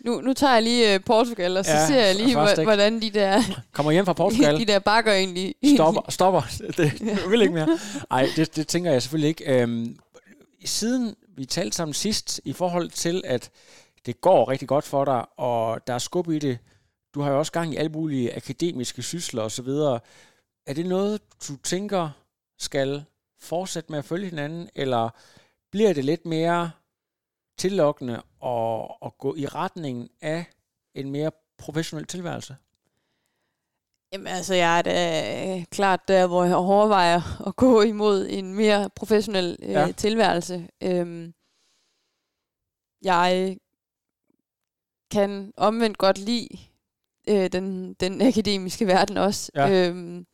[0.00, 3.10] Nu, nu tager jeg lige øh, Portugal, og så ja, ser jeg lige, hvordan de
[3.10, 3.42] der...
[3.72, 4.58] Kommer hjem fra Portugal.
[4.60, 5.54] de der bakker egentlig...
[5.74, 6.42] Stopper, stopper.
[6.76, 7.78] Det, jeg vil ikke mere.
[8.10, 9.62] Nej, det, det tænker jeg selvfølgelig ikke.
[9.62, 9.96] Øhm,
[10.64, 13.50] siden vi talte sammen sidst, i forhold til, at
[14.06, 16.58] det går rigtig godt for dig, og der er skub i det.
[17.14, 19.68] Du har jo også gang i alle mulige akademiske sysler osv.
[20.66, 22.10] Er det noget, du tænker
[22.58, 23.04] skal
[23.40, 25.10] fortsætte med at følge hinanden, eller
[25.70, 26.70] bliver det lidt mere
[27.58, 30.44] tillokkende at, at gå i retningen af
[30.94, 32.56] en mere professionel tilværelse?
[34.12, 38.90] Jamen altså, jeg er da klart der, hvor jeg overvejer at gå imod en mere
[38.90, 39.92] professionel øh, ja.
[39.96, 40.68] tilværelse.
[40.82, 41.34] Øhm,
[43.02, 43.56] jeg
[45.12, 46.48] kan omvendt godt lide
[47.28, 49.52] øh, den, den akademiske verden også.
[49.54, 49.88] Ja.
[49.88, 50.26] Øhm,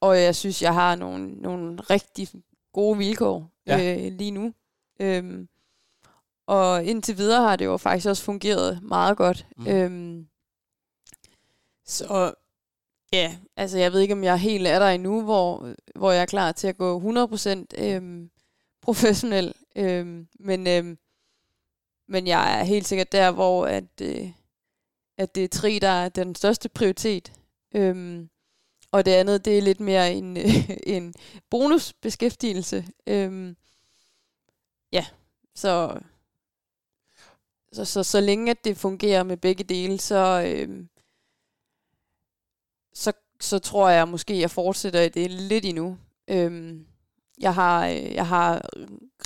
[0.00, 2.28] og jeg synes, jeg har nogle, nogle rigtig
[2.72, 4.06] gode vilkår ja.
[4.06, 4.52] øh, lige nu.
[5.00, 5.48] Øhm,
[6.46, 9.46] og indtil videre har det jo faktisk også fungeret meget godt.
[9.56, 9.66] Mm.
[9.66, 10.28] Øhm,
[11.84, 12.34] så
[13.12, 16.26] ja, altså jeg ved ikke, om jeg helt er der endnu, hvor, hvor jeg er
[16.26, 18.30] klar til at gå 100% øhm,
[18.82, 19.54] professionel.
[19.76, 20.98] Øhm, men øhm,
[22.08, 24.30] men jeg er helt sikkert der, hvor at, øh,
[25.18, 27.32] at det er tri, der er den største prioritet.
[27.74, 28.28] Øhm,
[28.92, 31.14] og det andet, det er lidt mere en, øh, en
[31.50, 32.86] bonusbeskæftigelse.
[33.06, 33.56] Øhm,
[34.92, 35.06] ja,
[35.54, 36.00] så...
[37.72, 40.86] så, så, så længe at det fungerer med begge dele, så, øh,
[42.94, 45.98] så, så tror jeg måske, at jeg fortsætter i det lidt endnu.
[46.28, 46.86] Øhm,
[47.40, 48.68] jeg har, øh, jeg har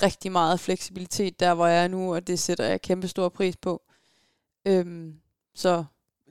[0.03, 3.57] rigtig meget fleksibilitet der, hvor jeg er nu, og det sætter jeg kæmpe stor pris
[3.57, 3.81] på.
[4.65, 5.15] Øhm,
[5.55, 5.83] så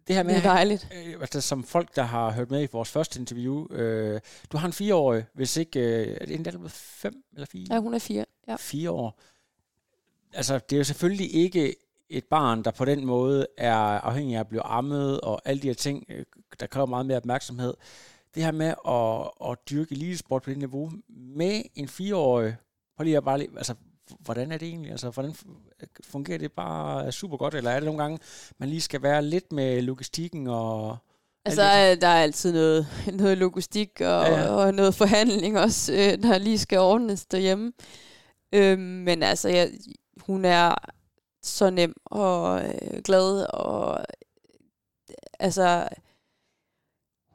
[0.07, 0.88] det her med, det er dejligt.
[1.07, 4.21] Øh, altså, som folk, der har hørt med i vores første interview, øh,
[4.53, 7.66] du har en fireårig, hvis ikke, øh, er det en der fem eller fire?
[7.71, 8.25] Ja, hun er fire.
[8.49, 8.57] Ja.
[8.57, 9.21] Fire år.
[10.33, 11.75] Altså, det er jo selvfølgelig ikke
[12.09, 15.66] et barn, der på den måde er afhængig af at blive ammet, og alle de
[15.66, 16.25] her ting, øh,
[16.61, 17.75] der kræver meget mere opmærksomhed.
[18.35, 22.57] Det her med at, at dyrke elitesport på det niveau med en fireårig,
[22.97, 23.75] prøv lige at bare lige, altså,
[24.21, 24.90] hvordan er det egentlig?
[24.90, 25.35] Altså, hvordan
[26.05, 28.18] fungerer det bare super godt, eller er det nogle gange,
[28.59, 30.97] man lige skal være lidt med logistikken og...
[31.45, 31.62] Altså,
[32.01, 32.87] der er altid noget,
[33.21, 34.49] noget logistik og, ja, ja.
[34.49, 37.73] og noget forhandling også, øh, der lige skal ordnes derhjemme.
[38.53, 39.71] Øhm, men altså, jeg,
[40.16, 40.75] hun er
[41.42, 44.05] så nem og øh, glad, og
[45.38, 45.88] altså,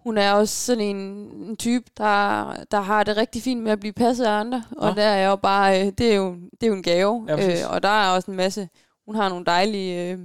[0.07, 3.79] hun er også sådan en, en type, der, der har det rigtig fint med at
[3.79, 4.63] blive passet af andre.
[4.77, 5.01] Og ja.
[5.01, 7.25] der er jo bare, øh, det, er jo, det er jo en gave.
[7.27, 8.69] Ja, øh, og der er også en masse,
[9.05, 10.19] hun har nogle dejlige øh,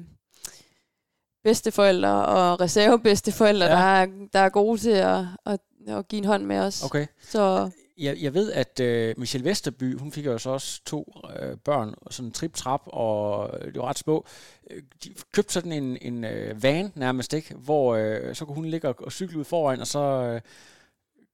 [1.45, 3.73] bedsteforældre og reservebedsteforældre, ja.
[3.73, 6.85] der, er, der er gode til at, at, at give en hånd med os.
[6.85, 7.07] Okay.
[7.23, 11.57] Så jeg, jeg ved, at øh, Michelle Vesterby, hun fik jo så også to øh,
[11.57, 14.27] børn, sådan en trip-trap, og øh, det var ret små.
[14.71, 17.55] Øh, de købte sådan en, en øh, van nærmest, ikke?
[17.55, 20.01] hvor øh, så kunne hun ligge og, og cykle ud foran, og så...
[20.01, 20.41] Øh,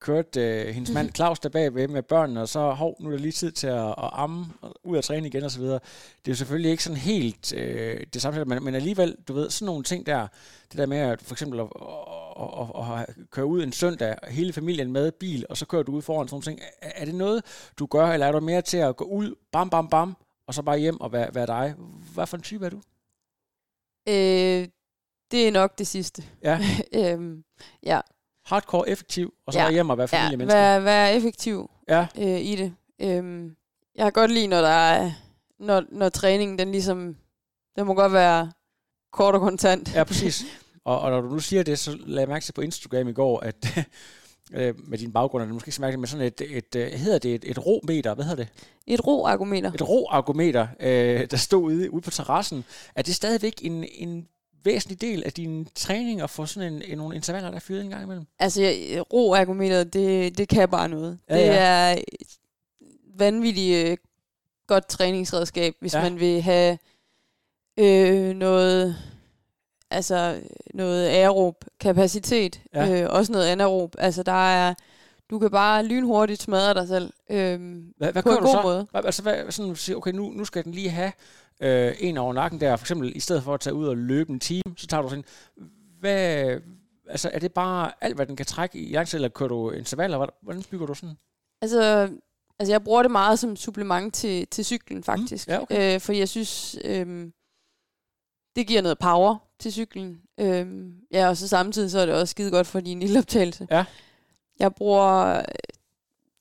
[0.00, 3.18] kørte øh, hendes mand Claus der bagved med børnene, og så, hov, nu er der
[3.18, 5.80] lige tid til at, at amme, og ud og træne igen og så videre.
[6.24, 9.50] Det er jo selvfølgelig ikke sådan helt øh, det samme, men, men alligevel, du ved,
[9.50, 10.26] sådan nogle ting der,
[10.70, 11.66] det der med at for eksempel at,
[12.40, 15.92] at, at, at køre ud en søndag, hele familien med bil, og så kører du
[15.92, 16.60] ud foran sådan nogle ting.
[16.82, 17.42] Er, er det noget,
[17.78, 20.62] du gør, eller er du mere til at gå ud, bam, bam, bam, og så
[20.62, 21.74] bare hjem og være, være dig?
[22.14, 22.80] Hvad for en type er du?
[24.08, 24.68] Øh,
[25.30, 26.22] det er nok det sidste.
[26.42, 26.60] Ja.
[26.94, 27.44] øhm,
[27.82, 28.00] ja,
[28.48, 29.70] hardcore effektiv, og så ja.
[29.70, 30.58] hjem og være familiemenneske.
[30.58, 32.06] Ja, være, være effektiv ja.
[32.18, 32.74] øh, i det.
[33.00, 33.56] Øhm,
[33.94, 35.10] jeg har godt lide, når der er,
[35.58, 37.16] når, når træningen, den ligesom,
[37.76, 38.52] den må godt være
[39.12, 39.94] kort og kontant.
[39.94, 40.44] Ja, præcis.
[40.84, 43.12] Og, og når du nu siger det, så lagde jeg mærke til på Instagram i
[43.12, 43.66] går, at
[44.52, 47.18] øh, med din baggrund, at du måske skal mærke med sådan et, et, et hedder
[47.18, 48.52] det et, et rometer, hvad hedder det?
[48.86, 49.72] Et roargometer.
[49.72, 52.64] Et roargometer, øh, der stod ude, ude på terrassen.
[52.94, 54.28] Er det stadigvæk en, en
[54.64, 57.84] væsentlig del af din træning at få sådan en, en, nogle intervaller, der er fyret
[57.84, 58.26] en gang imellem?
[58.38, 61.18] Altså, jeg, ro-ergometeret, det, det kan bare noget.
[61.28, 61.54] Ja, det ja.
[61.54, 61.98] er
[63.16, 63.96] vanvittigt øh,
[64.66, 66.02] godt træningsredskab, hvis ja.
[66.02, 66.78] man vil have
[67.76, 68.96] øh, noget
[69.90, 70.40] altså
[70.74, 73.02] noget aerob kapacitet, ja.
[73.02, 73.94] øh, også noget anaerob.
[73.98, 74.74] Altså der er,
[75.30, 77.60] du kan bare lynhurtigt smadre dig selv øh,
[77.96, 78.62] hvad, hvad på en god så?
[78.62, 78.86] måde.
[78.94, 81.12] Altså hvad, sådan, okay, nu, nu skal den lige have
[81.60, 84.32] øh, en over nakken der, for eksempel i stedet for at tage ud og løbe
[84.32, 85.24] en time, så tager du sådan,
[86.00, 86.60] hvad,
[87.08, 89.70] altså er det bare alt, hvad den kan trække i lang tid, eller kører du
[89.70, 91.14] intervaller, hvordan bygger du sådan?
[91.62, 92.10] Altså,
[92.58, 95.94] altså jeg bruger det meget som supplement til, til cyklen faktisk, mm, ja, okay.
[95.94, 97.30] øh, fordi jeg synes, øh,
[98.56, 100.20] det giver noget power til cyklen.
[100.40, 100.66] Øh,
[101.12, 103.66] ja, og så samtidig så er det også skide godt for din lille optagelse.
[103.70, 103.84] Ja.
[104.60, 105.42] Jeg bruger,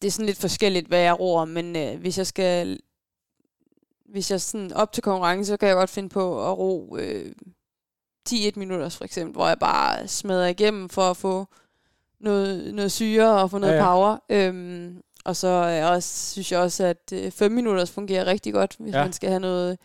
[0.01, 2.79] det er sådan lidt forskelligt, hvad jeg roer, men øh, hvis jeg skal
[4.07, 7.31] hvis jeg sådan op til konkurrence, så kan jeg godt finde på at ro øh,
[8.29, 11.45] 10-1 minutter for eksempel, hvor jeg bare smadrer igennem for at få
[12.19, 13.85] noget, noget syre og få noget ja, ja.
[13.85, 14.17] power.
[14.29, 18.75] Øhm, og så jeg også, synes jeg også, at 5 øh, minutter fungerer rigtig godt,
[18.79, 19.03] hvis ja.
[19.03, 19.77] man skal have noget,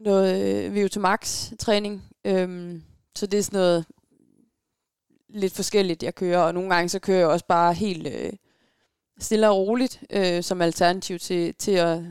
[0.00, 2.04] noget øh, VO2 max træning.
[2.24, 2.82] Øhm,
[3.16, 3.84] så det er sådan noget
[5.28, 6.38] lidt forskelligt, jeg kører.
[6.38, 8.32] Og nogle gange så kører jeg også bare helt øh,
[9.18, 12.02] stille og roligt, øh, som alternativ til, til at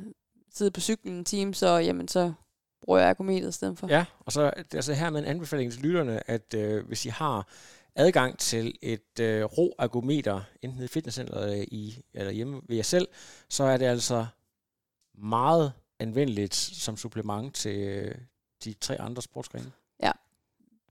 [0.59, 2.33] sidde på cyklen en time, så, jamen, så
[2.81, 3.87] bruger jeg ergometeret i stedet for.
[3.87, 7.47] Ja, og så altså her med en anbefaling til lytterne, at øh, hvis I har
[7.95, 12.83] adgang til et øh, ro ergometer, enten i fitnesscenteret eller, i, eller hjemme ved jer
[12.83, 13.07] selv,
[13.49, 14.25] så er det altså
[15.17, 18.15] meget anvendeligt som supplement til øh,
[18.63, 19.71] de tre andre sportsgrene.
[20.03, 20.11] Ja,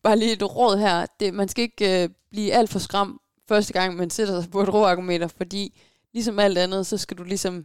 [0.03, 1.07] bare lige et råd her.
[1.21, 4.63] Det, man skal ikke øh, blive alt for skram første gang, man sætter sig på
[4.63, 5.81] et råergometer, fordi
[6.13, 7.65] ligesom alt andet, så skal du ligesom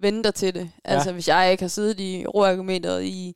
[0.00, 0.70] vende dig til det.
[0.84, 0.90] Ja.
[0.90, 3.34] Altså, hvis jeg ikke har siddet i roargumentet i,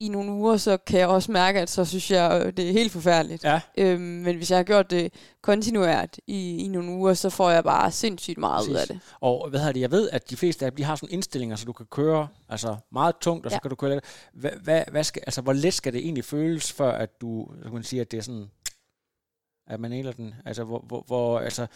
[0.00, 2.72] i nogle uger, så kan jeg også mærke, at så synes jeg, øh, det er
[2.72, 3.44] helt forfærdeligt.
[3.44, 3.60] Ja.
[3.78, 7.64] Øhm, men hvis jeg har gjort det kontinuert i, i nogle uger, så får jeg
[7.64, 8.70] bare sindssygt meget Præcis.
[8.70, 9.00] ud af det.
[9.20, 9.80] Og hvad hedder det?
[9.80, 12.28] Jeg ved, at de fleste af dem, de har sådan indstillinger, så du kan køre
[12.48, 13.56] altså meget tungt, og ja.
[13.56, 14.04] så kan du køre lidt.
[14.32, 17.62] Hvad, hvad, hvad skal, altså, hvor let skal det egentlig føles, før at du så
[17.62, 18.50] kan man sige, at det er sådan
[19.68, 20.34] at man næler den.
[20.44, 21.66] Altså, hvor, hvor, hvor altså,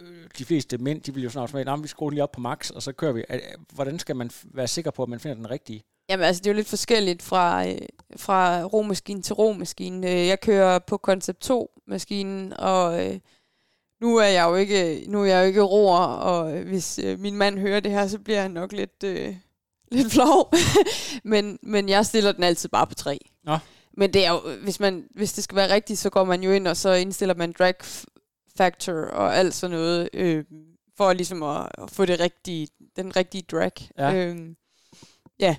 [0.00, 2.70] øh, de fleste mænd, de vil jo sådan automatisk, vi skruer lige op på max,
[2.70, 3.24] og så kører vi.
[3.72, 5.84] Hvordan skal man være sikker på, at man finder den rigtige?
[6.10, 7.78] Jamen altså, det er jo lidt forskelligt fra, øh,
[8.16, 10.10] fra romaskine til romaskine.
[10.10, 13.18] Øh, jeg kører på Concept 2-maskinen, og øh,
[14.00, 17.36] nu er jeg jo ikke, nu er jeg jo ikke roer, og hvis øh, min
[17.36, 19.36] mand hører det her, så bliver han nok lidt, øh,
[19.92, 20.52] lidt flov.
[21.32, 23.18] men, men jeg stiller den altid bare på 3.
[23.44, 23.58] Nå.
[23.96, 26.50] Men det er jo, hvis, man, hvis det skal være rigtigt, så går man jo
[26.52, 27.74] ind, og så indstiller man drag
[28.56, 30.44] factor og alt sådan noget, øh,
[30.96, 33.72] for ligesom at, at få det rigtige, den rigtige drag.
[33.98, 34.14] Ja.
[34.14, 34.38] Øh,
[35.40, 35.56] ja,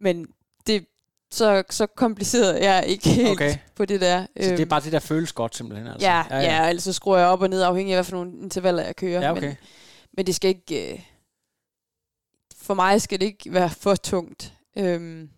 [0.00, 0.26] men
[0.66, 0.86] det,
[1.30, 3.56] så, så kompliceret jeg er ikke helt Okay.
[3.74, 4.20] på det der.
[4.22, 5.86] Så det er Øhm, bare det, der føles godt simpelthen?
[5.86, 6.06] Altså.
[6.06, 6.68] Ja, ja, ja.
[6.68, 9.20] ellers så skruer jeg op og ned afhængig af, hvad for nogle intervaller jeg kører.
[9.20, 9.40] Ja, okay.
[9.46, 9.56] men,
[10.12, 10.92] men det skal ikke...
[10.92, 11.00] Øh,
[12.56, 14.52] for mig skal det ikke være for tungt.
[14.78, 15.30] Øhm,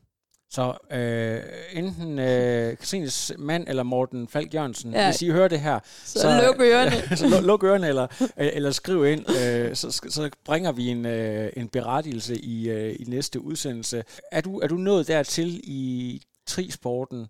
[0.53, 1.43] Så øh,
[1.73, 5.07] enten øh, Katrines mand eller Morten Falk Jørgensen, ja.
[5.07, 7.17] Hvis I hører det her, så, så luk ørerne.
[7.17, 11.69] Så luk, ørerne, eller, eller skriv ind, øh, så, så bringer vi en, øh, en
[11.69, 14.05] berettigelse i, øh, i næste udsendelse.
[14.33, 17.27] Er du, er du nået dertil i trisporten,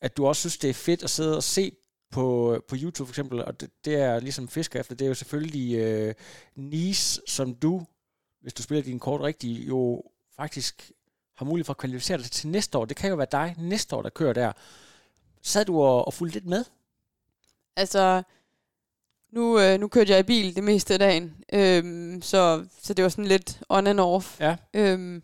[0.00, 1.72] at du også synes, det er fedt at sidde og se
[2.12, 5.14] på, på YouTube for eksempel, og det, det er ligesom fisker efter, det er jo
[5.14, 6.14] selvfølgelig øh,
[6.56, 7.86] Nice, som du,
[8.42, 10.02] hvis du spiller din kort rigtigt, jo
[10.36, 10.92] faktisk
[11.36, 12.84] har mulighed for at kvalificere dig til næste år.
[12.84, 14.52] Det kan jo være dig næste år, der kører der.
[15.42, 16.64] Sad du og, og fulgte lidt med?
[17.76, 18.22] Altså,
[19.32, 23.02] nu, øh, nu kørte jeg i bil det meste af dagen, øhm, så, så det
[23.02, 24.40] var sådan lidt on and off.
[24.40, 24.56] Ja.
[24.74, 25.22] Øhm,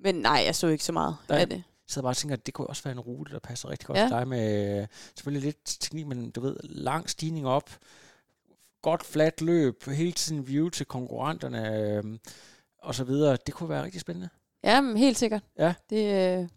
[0.00, 1.38] men nej, jeg så ikke så meget Nej.
[1.38, 1.62] af det.
[1.86, 3.86] Så jeg bare og tænker, at det kunne også være en rute, der passer rigtig
[3.86, 4.04] godt Ja.
[4.06, 7.70] til dig med øh, selvfølgelig lidt teknik, men du ved, lang stigning op,
[8.82, 12.04] godt fladt løb, hele tiden view til konkurrenterne øh,
[12.78, 13.38] og så videre.
[13.46, 14.28] Det kunne være rigtig spændende.
[14.64, 15.42] Ja, men helt sikkert.
[15.58, 15.74] Ja.
[15.90, 16.48] Det, øh,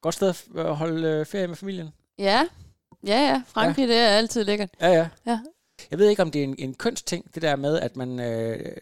[0.00, 1.90] Godt sted at holde øh, ferie med familien.
[2.18, 2.48] ja,
[3.06, 3.42] ja, ja.
[3.46, 3.94] Frankrig, ja.
[3.94, 4.70] det er altid lækkert.
[4.80, 5.08] Ja, ja.
[5.26, 5.40] Ja.
[5.90, 8.76] Jeg ved ikke, om det er en, en kønsting, det der med, at man, øh,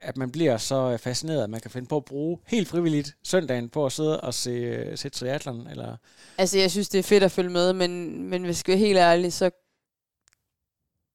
[0.00, 3.68] at man bliver så fascineret, at man kan finde på at bruge helt frivilligt søndagen
[3.68, 5.96] på at sidde og se, øh, se triathlon, eller...
[6.38, 8.86] Altså, jeg synes, det er fedt at følge med, men, men hvis jeg skal være
[8.86, 9.50] helt ærlig, så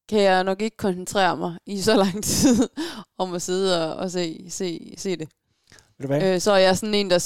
[0.10, 2.70] kan jeg nok ikke koncentrere mig i så lang tid
[3.18, 5.30] om at sidde og, og se, se, se det.
[6.00, 6.34] Ved du hvad?
[6.34, 7.20] Øh, så er jeg sådan en, der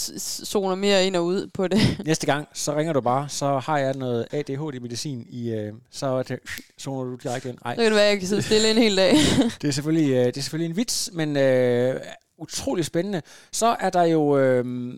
[0.45, 1.79] zoner mere ind og ud på det.
[2.05, 6.23] Næste gang, så ringer du bare, så har jeg noget ADHD-medicin i, øh, så er
[6.23, 6.39] det,
[6.81, 7.57] zoner du direkte ind.
[7.65, 9.13] Ej, Så kan det være, jeg kan sidde stille en hel dag.
[9.61, 12.01] det er selvfølgelig, øh, det er selvfølgelig en vits, men øh,
[12.37, 13.21] utrolig spændende.
[13.51, 14.93] Så er der jo øh,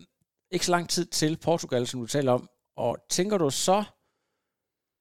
[0.51, 3.83] ikke så lang tid til Portugal, som du taler om, og tænker du så,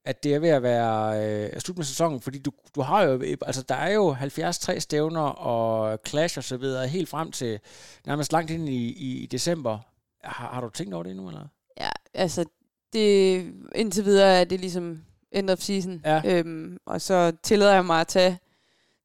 [0.08, 3.22] at det er ved at være øh, slut med sæsonen, fordi du, du har jo,
[3.42, 7.60] altså der er jo 73 stævner og clash og så videre, helt frem til
[8.06, 8.88] nærmest langt ind i,
[9.22, 9.78] i december.
[10.24, 11.46] Har, har du tænkt over det endnu, eller?
[11.80, 12.44] ja, altså,
[12.92, 13.36] det,
[13.74, 16.02] indtil videre er det ligesom end of season.
[16.04, 16.22] Ja.
[16.24, 18.38] Øhm, og så tillader jeg mig at tage,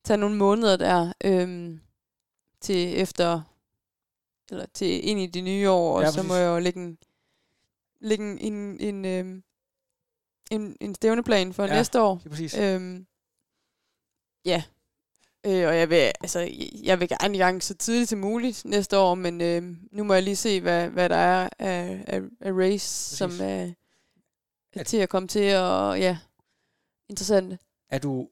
[0.04, 1.80] tage nogle måneder der øhm,
[2.62, 3.42] til efter,
[4.52, 6.30] eller til ind i det nye år, og Ja, ja, så præcis.
[6.30, 6.98] må jeg jo lægge en,
[8.02, 9.44] lægge en, en, en, øhm,
[10.56, 11.70] en, en stævneplan for Ja.
[11.70, 11.76] ja.
[11.76, 12.22] næste år.
[12.26, 12.58] Er præcis.
[12.58, 13.06] Øhm,
[14.46, 14.64] ja.
[15.46, 16.50] Øh, og jeg vil, altså,
[16.84, 20.14] jeg vil gerne i gang så tidligt som muligt næste år, men øh, nu må
[20.14, 23.18] jeg lige se, hvad, hvad der er af, af, af race, Præcis.
[23.18, 23.72] som er,
[24.74, 26.18] er At- til at komme til, og ja,
[27.10, 27.62] interessant.
[27.90, 28.30] er du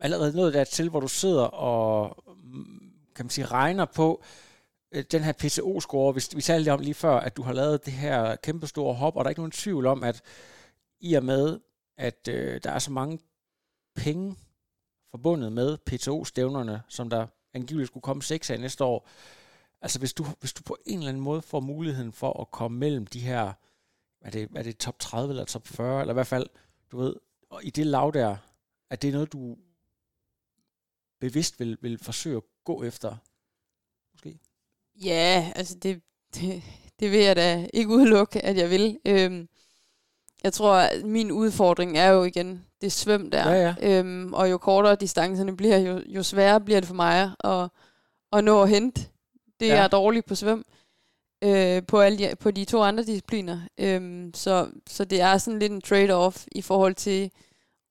[0.00, 4.22] allerede nået dertil, hvor du sidder og mm, kan man sige, regner på
[4.92, 7.92] øh, den her PCO-score, hvis vi talte om lige før, at du har lavet det
[7.92, 10.22] her kæmpe store hop, og der er ikke nogen tvivl om, at
[11.02, 11.60] i og med,
[11.96, 13.18] at øh, der er så mange
[13.94, 14.36] penge
[15.10, 19.08] forbundet med PTO-stævnerne, som der angiveligt skulle komme seks af næste år,
[19.80, 22.78] altså hvis du, hvis du på en eller anden måde får muligheden for at komme
[22.78, 23.52] mellem de her,
[24.20, 26.46] er det, er det top 30 eller top 40, eller i hvert fald,
[26.92, 27.16] du ved,
[27.50, 28.36] og i det lav der,
[28.90, 29.56] at det er noget, du
[31.20, 33.16] bevidst vil, vil forsøge at gå efter?
[34.12, 34.38] Måske?
[34.94, 36.02] Ja, altså det,
[36.34, 36.62] det,
[37.00, 38.98] det vil jeg da ikke udelukke, at jeg vil.
[39.04, 39.48] Øhm,
[40.44, 43.50] jeg tror, at min udfordring er jo igen det svøm der.
[43.50, 43.98] Ja, ja.
[43.98, 47.68] Øhm, og jo kortere distancerne bliver, jo, jo sværere bliver det for mig at,
[48.32, 49.00] at nå at hente.
[49.60, 49.76] Det Ja.
[49.76, 50.64] er dårligt på svøm.
[51.44, 53.60] Øh, på, alle de, på de to andre discipliner.
[53.78, 57.30] Øhm, så, så det er sådan lidt en trade-off i forhold til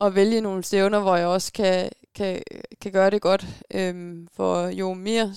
[0.01, 2.41] at vælge nogle stævner, hvor jeg også kan, kan,
[2.81, 3.45] kan gøre det godt.
[3.73, 5.33] Øhm, for jo mere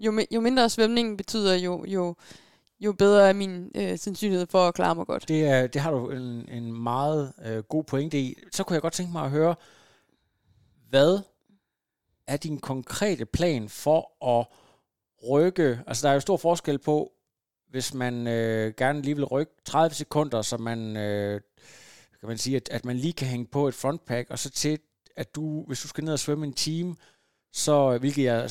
[0.00, 2.14] jo, jo mindre svømning betyder, jo, jo,
[2.80, 5.28] jo bedre er min øh, sandsynlighed for at klare mig godt.
[5.28, 8.34] Det, er, det har du en, en meget øh, god pointe i.
[8.52, 9.54] Så kunne jeg godt tænke mig at høre,
[10.88, 11.18] hvad
[12.26, 14.46] er din konkrete plan for at
[15.30, 15.80] rykke?
[15.86, 17.12] Altså, der er jo stor forskel på,
[17.70, 21.40] hvis man øh, gerne lige vil rykke 30 sekunder, så man, øh,
[22.20, 24.78] kan man sige, at, at man lige kan hænge på et frontpack, og så til,
[25.16, 26.96] at du, hvis du skal ned og svømme en time,
[27.52, 28.50] så, hvilket jeg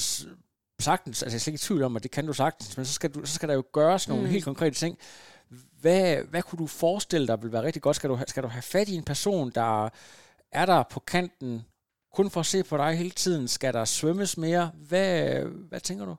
[0.79, 2.85] sagtens, altså jeg er slet ikke i tvivl om, at det kan du sagtens, men
[2.85, 4.29] så skal, du, så skal der jo gøres nogle mm.
[4.29, 4.97] helt konkrete ting.
[5.81, 7.95] Hvad, hvad kunne du forestille dig vil være rigtig godt?
[7.95, 9.89] Skal du, skal du have fat i en person, der
[10.51, 11.61] er der på kanten,
[12.13, 13.47] kun for at se på dig hele tiden?
[13.47, 14.71] Skal der svømmes mere?
[14.87, 16.15] Hvad, hvad tænker du?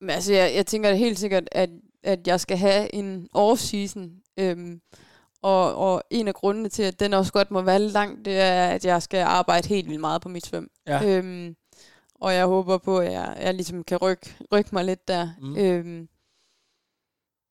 [0.00, 1.70] Men altså, jeg, jeg tænker helt sikkert, at,
[2.02, 4.32] at jeg skal have en off-season.
[4.36, 4.80] Øhm,
[5.42, 8.68] og, og en af grundene til, at den også godt må være lang, det er,
[8.68, 10.70] at jeg skal arbejde helt vildt meget på mit svøm.
[10.86, 11.04] Ja.
[11.04, 11.56] Øhm,
[12.20, 15.28] og jeg håber på, at jeg, jeg ligesom kan rykke, rykke mig lidt der.
[15.40, 15.56] Mm.
[15.56, 16.08] Øhm,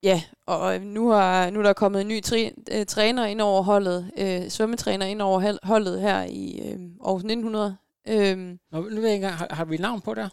[0.04, 3.62] ja, og nu, har, nu er der kommet en ny tri, øh, træner ind over
[3.62, 7.78] holdet, øh, svømmetræner ind over holdet her i øh, Aarhus 1900.
[8.08, 10.30] Øhm, Nå, nu ved jeg ikke engang, har, har vi navn på der?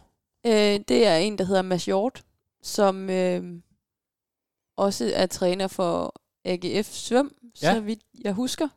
[0.47, 2.22] Øh, det er en, der hedder Mads Hjort,
[2.62, 3.61] som øh,
[4.76, 6.14] også er træner for
[6.45, 7.74] AGF Svøm, ja.
[7.74, 8.68] så vidt jeg husker.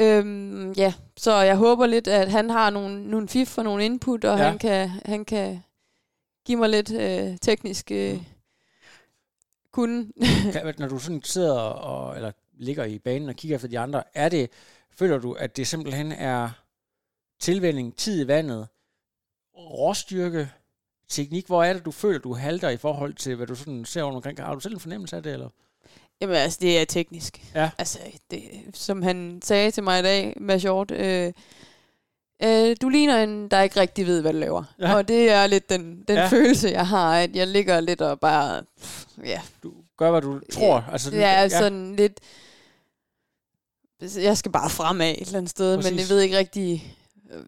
[0.00, 4.24] Øhm, ja, så jeg håber lidt, at han har nogle, nogle fif for nogle input,
[4.24, 4.44] og ja.
[4.44, 5.62] han, kan, han kan
[6.46, 8.22] give mig lidt øh, teknisk øh,
[9.72, 10.12] kunde.
[10.78, 14.28] når du sådan sidder og, eller ligger i banen og kigger efter de andre, er
[14.28, 14.50] det,
[14.90, 16.50] føler du, at det simpelthen er
[17.40, 18.68] tilvænding, tid i vandet,
[19.56, 20.50] råstyrke,
[21.08, 24.02] teknik, hvor er det, du føler, du halter i forhold til, hvad du sådan ser
[24.02, 24.42] under omkring?
[24.42, 25.48] Har du selv en fornemmelse af det, eller?
[26.24, 27.42] Jamen altså, det er teknisk.
[27.54, 27.70] Ja.
[27.78, 27.98] Altså,
[28.30, 28.42] det,
[28.74, 31.32] som han sagde til mig i dag, med short, øh,
[32.42, 34.64] øh, du ligner en, der ikke rigtig ved, hvad du laver.
[34.78, 34.94] Ja.
[34.94, 36.26] Og det er lidt den, den ja.
[36.26, 39.40] følelse, jeg har, at jeg ligger lidt og bare, pff, ja.
[39.62, 40.84] Du gør, hvad du tror.
[40.92, 42.20] Altså, ja, ja, sådan lidt,
[44.16, 45.90] jeg skal bare fremad et eller andet sted, Præcis.
[45.90, 46.96] men jeg ved ikke rigtig,
[47.32, 47.42] øh,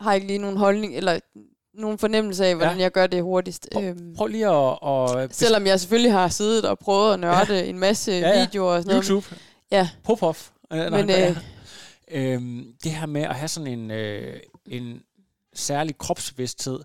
[0.00, 1.20] har ikke lige nogen holdning, eller
[1.74, 2.82] nogen fornemmelse af, hvordan ja.
[2.82, 3.68] jeg gør det hurtigst.
[3.72, 4.78] Prøv, øhm, prøv lige at,
[5.22, 5.34] at...
[5.34, 7.64] Selvom jeg selvfølgelig har siddet og prøvet at nørde ja.
[7.64, 8.40] en masse ja, ja.
[8.40, 9.26] videoer og sådan YouTube.
[9.30, 9.42] noget.
[9.70, 9.88] Ja.
[10.04, 10.36] Popov.
[10.72, 11.36] Øh, Men, øh,
[12.10, 15.02] øhm, det her med at have sådan en, øh, en
[15.54, 16.80] særlig kropsbevidsthed,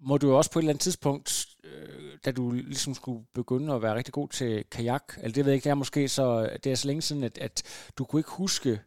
[0.00, 3.74] må du jo også på et eller andet tidspunkt, øh, da du ligesom skulle begynde
[3.74, 6.50] at være rigtig god til kajak, eller det ved jeg ikke, det er måske så,
[6.64, 7.62] det er så længe siden, at, at
[7.98, 8.80] du kunne ikke huske,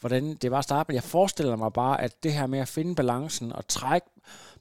[0.00, 2.68] hvordan det var at starte, men jeg forestiller mig bare, at det her med at
[2.68, 4.06] finde balancen og trække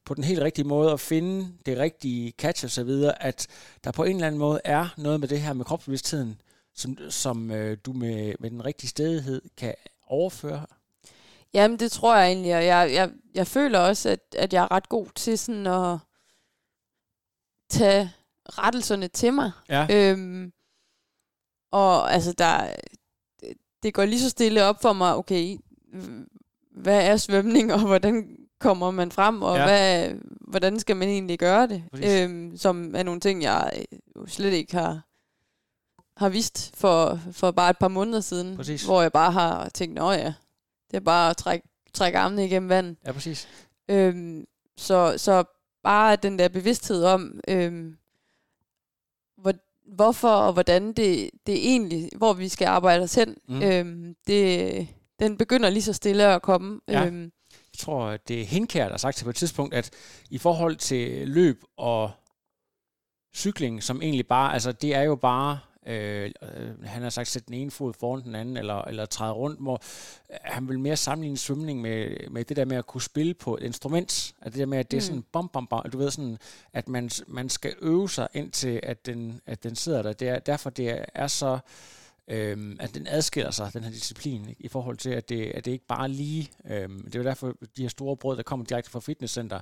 [0.06, 3.48] på den helt rigtige måde at finde det rigtige catch og så videre, at
[3.84, 6.42] der på en eller anden måde er noget med det her med kropsbevidstheden,
[6.74, 9.74] som, som øh, du med, med den rigtige stedighed kan
[10.08, 10.66] overføre?
[11.54, 14.72] Jamen, det tror jeg egentlig, og jeg, jeg, jeg føler også, at, at jeg er
[14.72, 15.98] ret god til sådan at
[17.70, 18.12] tage
[18.46, 19.52] rettelserne til mig.
[19.70, 19.88] Ja.
[19.92, 20.54] Øhm,
[21.72, 22.76] og altså, der,
[23.84, 25.58] det går lige så stille op for mig, okay,
[26.72, 29.66] hvad er svømning, og hvordan kommer man frem, og ja.
[29.66, 30.10] hvad,
[30.42, 31.84] hvordan skal man egentlig gøre det?
[32.04, 35.02] Øhm, som er nogle ting, jeg øh, slet ikke har,
[36.18, 38.58] har vidst for, for bare et par måneder siden.
[38.58, 38.84] Præcis.
[38.84, 40.34] Hvor jeg bare har tænkt, åh ja,
[40.92, 42.98] det er bare at trække, trække armene igennem vandet.
[43.06, 43.48] Ja, præcis.
[43.90, 44.46] Øhm,
[44.78, 45.44] så, så
[45.84, 47.98] bare den der bevidsthed om, øhm,
[49.38, 49.54] hvor,
[49.96, 53.62] hvorfor og hvordan det, det egentlig, hvor vi skal arbejde os hen, mm.
[53.62, 54.88] øhm, det,
[55.20, 56.80] den begynder lige så stille at komme.
[56.88, 57.06] Ja.
[57.06, 57.32] Øhm,
[57.76, 59.90] jeg tror, at det er Henkær, der har sagt til på et tidspunkt, at
[60.30, 62.12] i forhold til løb og
[63.36, 66.32] cykling, som egentlig bare, altså det er jo bare, øh,
[66.84, 69.82] han har sagt, sætte den ene fod foran den anden, eller, eller træde rundt, hvor
[70.32, 73.58] øh, han vil mere sammenligne svømning med, med det der med at kunne spille på
[73.58, 75.08] et instrument, at det der med, at det er mm.
[75.08, 76.38] sådan bom, bom, bom, du ved sådan,
[76.74, 80.14] at man, man skal øve sig indtil, at den, at den sidder der.
[80.14, 81.60] Det er, derfor det er, er så,
[82.28, 85.72] øhm, at den adskiller sig, den her disciplin, i forhold til, at det, at det
[85.72, 89.00] ikke bare lige, øhm, det er derfor, de her store brød, der kommer direkte fra
[89.00, 89.60] fitnesscenter,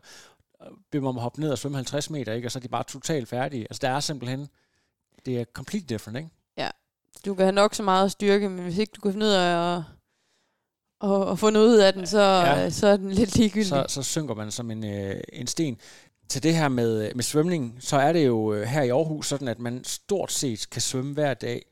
[0.61, 2.47] øh, beder man om at hoppe ned og svømme 50 meter, ikke?
[2.47, 3.63] og så er de bare totalt færdige.
[3.63, 4.47] Altså der er simpelthen,
[5.25, 6.29] det er completely different, ikke?
[6.57, 6.69] Ja,
[7.25, 9.75] du kan have nok så meget styrke, men hvis ikke du kan finde ud af
[9.75, 9.83] at,
[10.99, 12.69] og, og få noget ud af den, så, ja.
[12.69, 13.67] så er den lidt ligegyldig.
[13.67, 15.77] Så, så synker man som en, øh, en sten.
[16.29, 19.47] Til det her med, med svømning, så er det jo øh, her i Aarhus sådan,
[19.47, 21.65] at man stort set kan svømme hver dag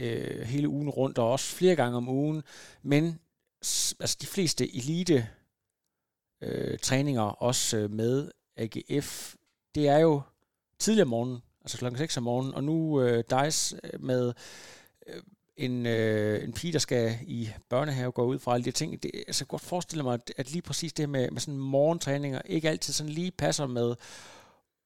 [0.00, 2.42] øh, hele ugen rundt, og også flere gange om ugen,
[2.82, 3.20] men
[4.00, 5.28] altså de fleste elite
[6.42, 9.34] øh, træninger, også øh, med AGF,
[9.74, 10.22] det er jo
[10.78, 14.32] tidligere om morgenen, altså klokken 6 om morgenen, og nu øh, DICE øh, med
[15.06, 15.22] øh,
[15.56, 19.02] en, øh, en pige, der skal i børnehave, gå ud fra alle de ting.
[19.02, 21.58] Det, altså, jeg kan godt forestille mig, at, at lige præcis det med, med sådan
[21.58, 23.94] morgentræninger ikke altid sådan lige passer med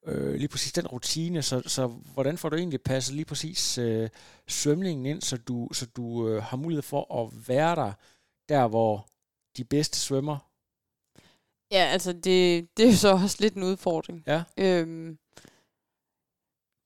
[0.06, 4.08] øh, lige præcis den rutine, så, så hvordan får du egentlig passet lige præcis øh,
[4.48, 7.92] svømningen ind, så du, så du øh, har mulighed for at være der,
[8.48, 9.08] der hvor
[9.56, 10.38] de bedste svømmer?
[11.70, 14.22] Ja, altså det, det er jo så også lidt en udfordring.
[14.26, 14.42] Ja.
[14.58, 15.18] Øhm,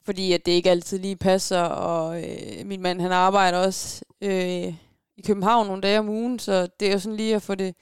[0.04, 4.74] fordi at det ikke altid lige passer, og øh, min mand han arbejder også øh,
[5.16, 7.74] i København nogle dage om ugen, så det er jo sådan lige at få det,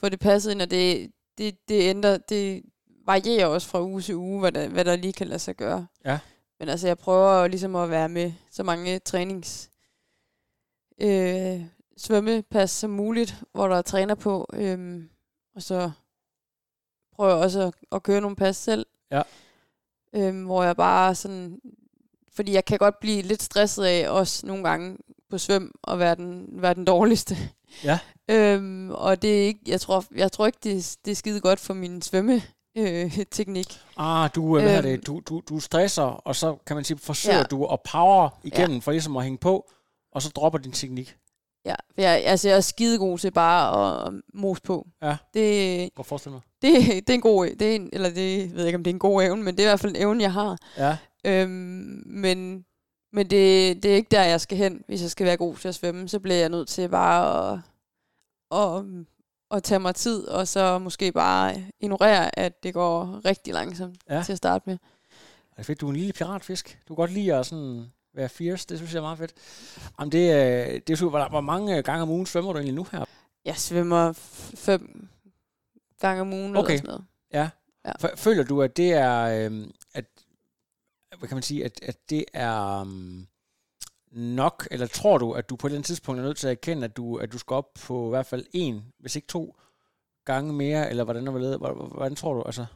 [0.00, 2.62] få det passet ind, og det, det, det ændrer, det
[3.06, 5.86] varierer også fra uge til uge, hvad der, hvad der lige kan lade sig gøre.
[6.04, 6.18] Ja.
[6.58, 9.70] Men altså, jeg prøver ligesom at være med så mange trænings
[11.00, 11.64] øh,
[11.96, 14.48] svømmepas som muligt, hvor der er træner på.
[14.52, 15.02] Øh,
[15.54, 15.90] og så
[17.16, 18.86] prøver jeg også at, at køre nogle pas selv.
[19.10, 19.22] Ja.
[20.12, 21.60] Øh, hvor jeg bare sådan...
[22.32, 24.96] Fordi jeg kan godt blive lidt stresset af også nogle gange
[25.30, 27.36] på svøm og være den, være den dårligste.
[27.84, 27.98] Ja.
[28.34, 31.60] øhm, og det er ikke, jeg tror, jeg tror ikke, det, det er skide godt
[31.60, 32.42] for min svømme
[32.76, 33.80] øh, teknik.
[33.96, 34.82] Ah, du, øh, hvad Øhm.
[34.82, 37.42] det, du, du, du stresser, og så kan man sige, forsøger Ja.
[37.44, 39.70] du at power igennem, for ligesom at hænge på,
[40.12, 41.16] og så dropper din teknik.
[41.66, 44.86] Ja, jeg, altså, jeg er skide god til bare at mose på.
[45.02, 45.16] Ja.
[45.34, 46.42] Det, Godt forestille mig.
[46.62, 48.90] det, det er en god, det er en, eller det ved jeg ikke, om det
[48.90, 50.58] er en god evne, men det er i hvert fald en evne, jeg har.
[50.78, 50.96] Ja.
[51.26, 52.64] Øhm, men
[53.12, 55.68] men det, det er ikke der, jeg skal hen, hvis jeg skal være god til
[55.68, 56.08] at svømme.
[56.08, 57.58] Så bliver jeg nødt til bare at,
[58.58, 58.84] at,
[59.56, 64.22] at tage mig tid, og så måske bare ignorere, at det går rigtig langsomt Ja.
[64.22, 64.78] til at starte med.
[65.50, 66.78] Det er fedt, du er en lille piratfisk.
[66.88, 69.32] Du kan godt lide at sådan være fierce, det synes jeg er meget fedt.
[70.00, 71.28] Jamen det, er- det er super.
[71.28, 73.04] Hvor, mange gange om ugen svømmer du egentlig nu her?
[73.44, 74.12] Jeg svømmer
[74.54, 75.08] fem
[76.00, 76.68] gange om ugen Okay.
[76.72, 77.04] eller sådan noget.
[77.32, 77.50] Ja.
[77.86, 78.14] Ja.
[78.16, 80.04] Føler du, at det er, øhm, at,
[81.18, 83.26] hvad kan man sige, at, at det er øhm,
[84.14, 86.50] nok, eller tror du, at du på et eller andet tidspunkt er nødt til at
[86.50, 89.56] erkende, at du, at du skal op på i hvert fald en, hvis ikke to
[90.24, 92.66] gange mere, eller hvordan, hvordan, hvordan, hvordan tror du, altså,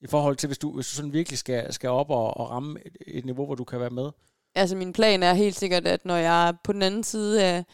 [0.00, 2.86] i forhold til, hvis du, hvis du sådan virkelig skal, skal op og, og ramme
[2.86, 4.10] et, et niveau, hvor du kan være med?
[4.54, 7.64] Altså min plan er helt sikkert, at når jeg er på den anden side af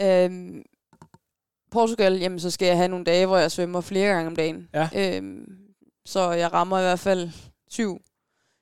[0.00, 0.64] øhm,
[1.70, 4.68] Portugal, jamen så skal jeg have nogle dage, hvor jeg svømmer flere gange om dagen.
[4.74, 4.88] Ja.
[4.96, 5.58] Øhm,
[6.06, 7.30] så jeg rammer i hvert fald
[7.68, 8.00] syv,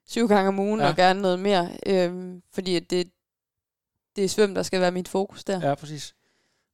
[0.07, 0.89] syv gange om ugen, Ja.
[0.89, 1.71] og gerne noget mere.
[1.87, 3.11] Øhm, fordi det,
[4.17, 5.69] det er svøm, der skal være mit fokus der.
[5.69, 6.15] Ja, præcis.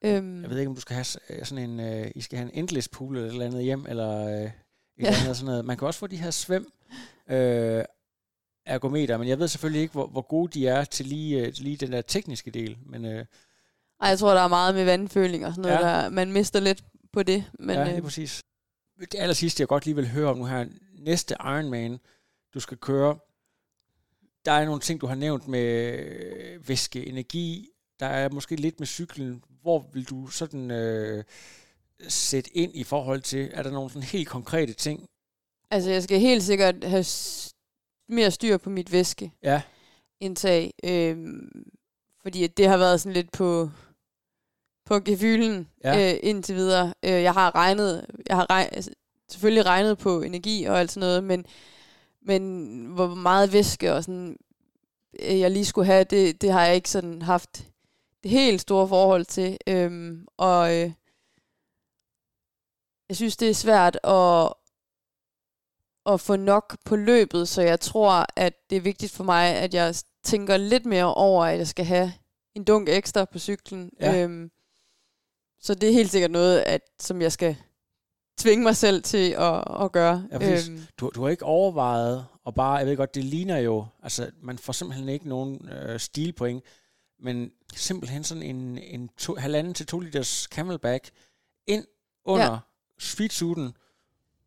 [0.04, 2.52] Øhm, Jeg ved ikke, om du skal have øh, sådan en, øh, I skal have
[2.52, 4.52] en endless pool eller et eller andet hjem, eller øh, et
[4.98, 5.06] Ja.
[5.06, 5.64] eller andet sådan noget.
[5.64, 6.66] Man kan også få de her svøm
[7.30, 7.84] øh,
[8.66, 11.76] ergometer, men jeg ved selvfølgelig ikke, hvor, hvor gode de er til lige, øh, lige
[11.76, 12.78] den der tekniske del.
[12.86, 13.24] Men øh,
[14.00, 16.02] Ej, jeg tror, der er meget med vandføling og sådan noget, Ja.
[16.02, 17.44] der, man mister lidt på det.
[17.58, 18.42] Men, Men, ja, det er øh, præcis.
[19.00, 20.66] Det aller sidste, jeg godt lige vil høre om nu her,
[20.98, 21.98] næste Ironman,
[22.58, 23.18] du skal køre,
[24.44, 27.68] der er nogle ting, du har nævnt med øh, væske, energi,
[28.00, 29.44] der er måske lidt med cyklen.
[29.62, 31.24] Hvor vil du sådan øh,
[32.08, 35.06] sætte ind i forhold til, er der nogle sådan helt konkrete ting?
[35.70, 37.04] Altså, jeg skal helt sikkert have
[38.08, 39.32] mere styr på mit væske.
[39.42, 39.62] Ja.
[40.20, 40.74] indtag.
[40.84, 41.70] Øhm,
[42.22, 43.70] fordi det har været sådan lidt på
[44.86, 45.98] på gefylen Ja.
[45.98, 46.12] ja.
[46.12, 46.94] øh, indtil videre.
[47.02, 48.90] Øh, jeg har regnet, jeg har regnet, altså,
[49.28, 51.46] selvfølgelig regnet på energi og alt sådan noget, men,
[52.28, 54.36] men hvor meget væske og sådan,
[55.20, 57.66] øh, jeg lige skulle have, det, det har jeg ikke sådan haft
[58.22, 59.58] det helt store forhold til.
[59.66, 60.92] Øhm, og øh,
[63.08, 64.52] jeg synes, det er svært at,
[66.12, 69.74] at få nok på løbet, så jeg tror, at det er vigtigt for mig, at
[69.74, 72.12] jeg tænker lidt mere over, at jeg skal have
[72.54, 73.90] en dunk ekstra på cyklen.
[74.00, 74.22] Ja.
[74.22, 74.50] Øhm,
[75.60, 77.56] så det er helt sikkert noget, at, som jeg skal
[78.38, 80.24] tvinge mig selv til at, at gøre.
[80.32, 80.70] Ja, præcis.
[80.98, 84.58] Du, du har ikke overvejet, og bare, jeg ved godt, det ligner jo, altså man
[84.58, 86.64] får simpelthen ikke nogen øh, stilpoint,
[87.20, 91.10] men simpelthen sådan en, en to, halvanden til to liters camelback
[91.66, 91.84] ind
[92.24, 92.58] under ja.
[92.98, 93.72] Speedsuiten,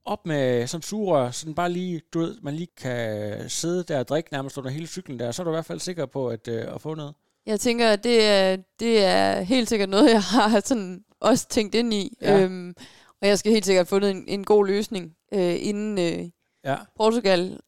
[0.05, 3.99] op med sådan sugerør, så den bare lige, du ved, man lige kan sidde der
[3.99, 6.29] og drikke nærmest under hele cyklen der, så er du i hvert fald sikker på
[6.29, 7.13] at, øh, at få noget.
[7.45, 11.75] Jeg tænker, at det er, det er helt sikkert noget, jeg har sådan også tænkt
[11.75, 12.17] ind i.
[12.21, 12.39] Ja.
[12.39, 12.75] Øhm,
[13.21, 16.29] og jeg skal helt sikkert have fundet en, en god løsning øh, inden øh,
[16.63, 17.59] Ja, Portugal,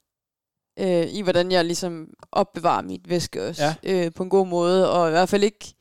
[0.80, 4.06] øh, i hvordan jeg ligesom opbevarer mit væske også Ja.
[4.06, 5.74] øh, på en god måde, og i hvert fald ikke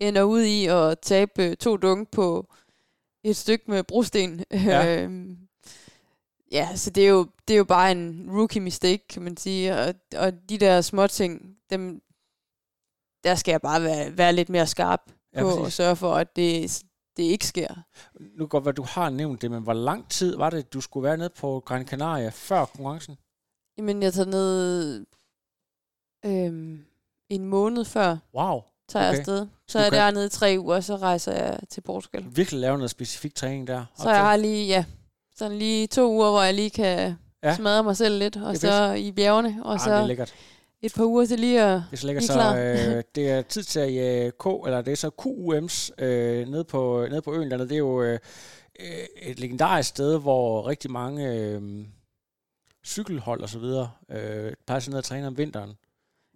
[0.00, 2.52] ender ud i at tabe øh, to dunk på
[3.24, 4.44] et stykke med brosten.
[4.52, 4.96] Ja.
[5.02, 5.36] Øhm,
[6.52, 9.76] ja, så det er, jo, det er jo bare en rookie mistake, kan man sige,
[9.76, 12.00] og, og de der små ting, dem,
[13.24, 15.00] der skal jeg bare være, være lidt mere skarp
[15.34, 15.66] Ja, på præcis.
[15.66, 16.82] at sørge for, at det,
[17.16, 17.74] det ikke sker.
[18.20, 20.80] nu kan godt være, du har nævnt det, men hvor lang tid var det, du
[20.80, 23.16] skulle være nede på Gran Canaria før konkurrencen?
[23.78, 25.06] Jamen, jeg tager ned
[26.24, 26.84] øhm,
[27.30, 29.10] en måned før, Wow, tager Okay.
[29.12, 29.46] jeg afsted.
[29.68, 32.24] Så Du er jeg dernede i tre uger, og så rejser jeg til Portugal.
[32.36, 33.84] virkelig lave noget specifik træning der.
[33.98, 34.84] Så jeg har lige, ja,
[35.36, 37.56] sådan lige to uger, hvor jeg lige kan Ja.
[37.56, 40.34] smadre mig selv lidt, og så i bjergene, og det er så lækkert.
[40.84, 41.82] Et par uger til lige at...
[41.90, 44.82] Det er så lækkert, så er øh, det er tid til at jage K, eller
[44.82, 47.68] det er så QUM's øh, nede, på, nede på øen dernede.
[47.68, 48.18] Det er jo øh,
[48.80, 51.86] øh, et legendarisk sted, hvor rigtig mange øh,
[52.86, 55.74] cykelhold og så videre øh, plejer sådan ned at træne om vinteren.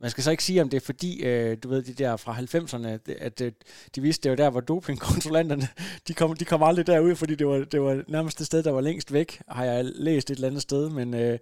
[0.00, 2.36] Man skal så ikke sige, om det er fordi, øh, du ved, de der fra
[2.36, 3.52] 90'erne, at øh,
[3.94, 5.68] de vidste, det var der, hvor dopingkontrollanterne,
[6.08, 8.70] de kom, de kom aldrig derud, fordi det var, det var nærmest det sted, der
[8.70, 10.90] var længst væk, har jeg læst et eller andet sted.
[10.90, 11.38] Men, øh,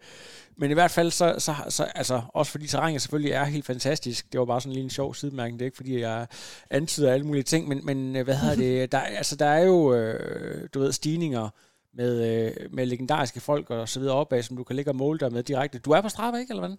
[0.56, 4.32] men i hvert fald, så, så, så altså, også fordi terrænet selvfølgelig er helt fantastisk.
[4.32, 5.58] Det var bare sådan lige en sjov sidemærkning.
[5.58, 6.26] Det er ikke, fordi jeg
[6.70, 8.76] antyder alle mulige ting, men, men øh, hvad hedder det?
[8.92, 11.48] Der, altså, der er jo, øh, du ved, stigninger
[11.94, 15.18] med, øh, med legendariske folk og så videre opad, som du kan ligge og måle
[15.18, 15.78] dig med direkte.
[15.78, 16.76] Du er på Strava, ikke, eller hvad?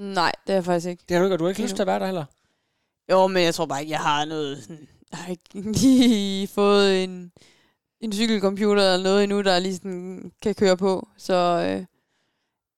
[0.00, 1.04] Nej, det er jeg faktisk ikke.
[1.08, 2.24] Det har du ikke, og du har ikke lyst til at være der heller?
[3.10, 4.62] Jo, men jeg tror bare ikke, jeg har noget...
[4.62, 7.32] Sådan, jeg har ikke lige fået en,
[8.00, 11.08] en cykelcomputer eller noget endnu, der lige sådan kan køre på.
[11.16, 11.84] Så øh,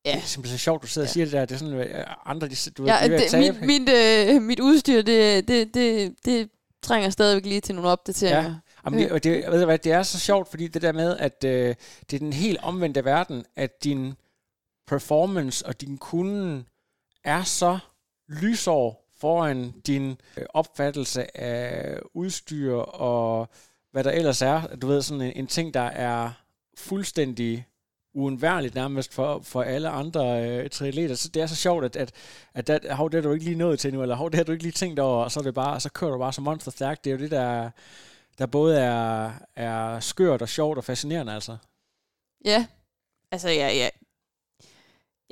[0.05, 0.11] Ja.
[0.11, 1.09] Det er simpelthen så sjovt, du sidder ja.
[1.09, 1.45] og siger det der.
[1.45, 4.61] Det er sådan, at øh, andre, de, du ja, ved, det, mit, mit, øh, mit
[4.61, 6.51] udstyr, det, det, det, det
[6.83, 8.43] trænger stadigvæk lige til nogle opdateringer.
[8.43, 8.55] Ja.
[8.85, 11.45] Jamen, det, det, ved du hvad, det er så sjovt, fordi det der med, at
[11.45, 11.75] øh,
[12.11, 14.15] det er den helt omvendte verden, at din
[14.87, 16.65] performance og din kunde
[17.25, 17.79] er så
[18.29, 23.49] lysår foran din øh, opfattelse af udstyr og
[23.91, 24.77] hvad der ellers er.
[24.77, 26.31] Du ved, sådan en, en ting, der er
[26.79, 27.67] fuldstændig
[28.15, 31.15] uundværligt nærmest for, for alle andre øh, triatleter.
[31.15, 32.13] Så det er så sjovt, at, at,
[32.55, 34.45] at der, hov, det har du ikke lige nået til nu, eller hov, det har
[34.45, 36.45] du ikke lige tænkt over, og så, er det bare, så kører du bare som
[36.45, 37.05] monster stærkt.
[37.05, 37.71] Det er jo det, der,
[38.39, 41.57] der både er, er skørt og sjovt og fascinerende, altså.
[42.45, 42.67] Ja,
[43.31, 43.89] altså ja, ja.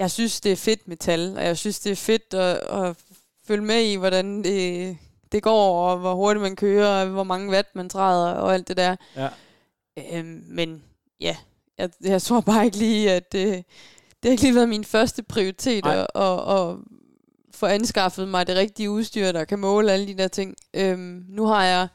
[0.00, 2.96] Jeg synes, det er fedt med tal, og jeg synes, det er fedt at, at
[3.46, 4.96] følge med i, hvordan det,
[5.32, 8.68] det går, og hvor hurtigt man kører, og hvor mange watt man træder, og alt
[8.68, 8.96] det der.
[9.16, 9.28] Ja.
[10.12, 10.82] Øhm, men
[11.20, 11.36] ja,
[11.78, 13.64] jeg, jeg tror bare ikke lige, at det,
[14.22, 16.76] det har ikke lige været min første prioritet at, at, at
[17.54, 20.56] få anskaffet mig det rigtige udstyr, der kan måle alle de der ting.
[20.74, 21.88] Øhm, nu har jeg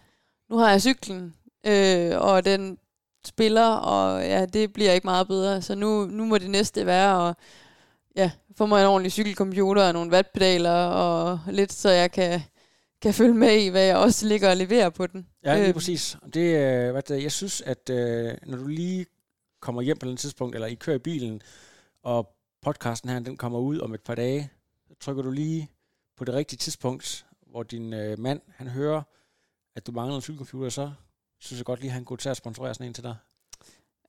[0.49, 1.33] nu har jeg cyklen,
[1.65, 2.77] øh, og den
[3.25, 5.61] spiller, og ja, det bliver ikke meget bedre.
[5.61, 7.35] Så nu, nu må det næste være at
[8.15, 12.41] ja, få mig en ordentlig cykelcomputer og nogle wattpedaler og lidt, så jeg kan,
[13.01, 15.27] kan følge med i, hvad jeg også ligger og leverer på den.
[15.43, 15.73] Ja, lige øh.
[15.73, 16.17] præcis.
[16.33, 19.05] Det, øh, hvad det, jeg synes, at øh, når du lige
[19.59, 21.41] kommer hjem på et tidspunkt, eller I kører i bilen,
[22.03, 24.51] og podcasten her, den kommer ud om et par dage,
[24.87, 25.69] så trykker du lige
[26.17, 29.01] på det rigtige tidspunkt, hvor din øh, mand, han hører,
[29.75, 30.91] at du mangler en cykelcomputer, så
[31.39, 33.15] synes jeg godt lige, at han kunne tage at sponsorere sådan en til dig.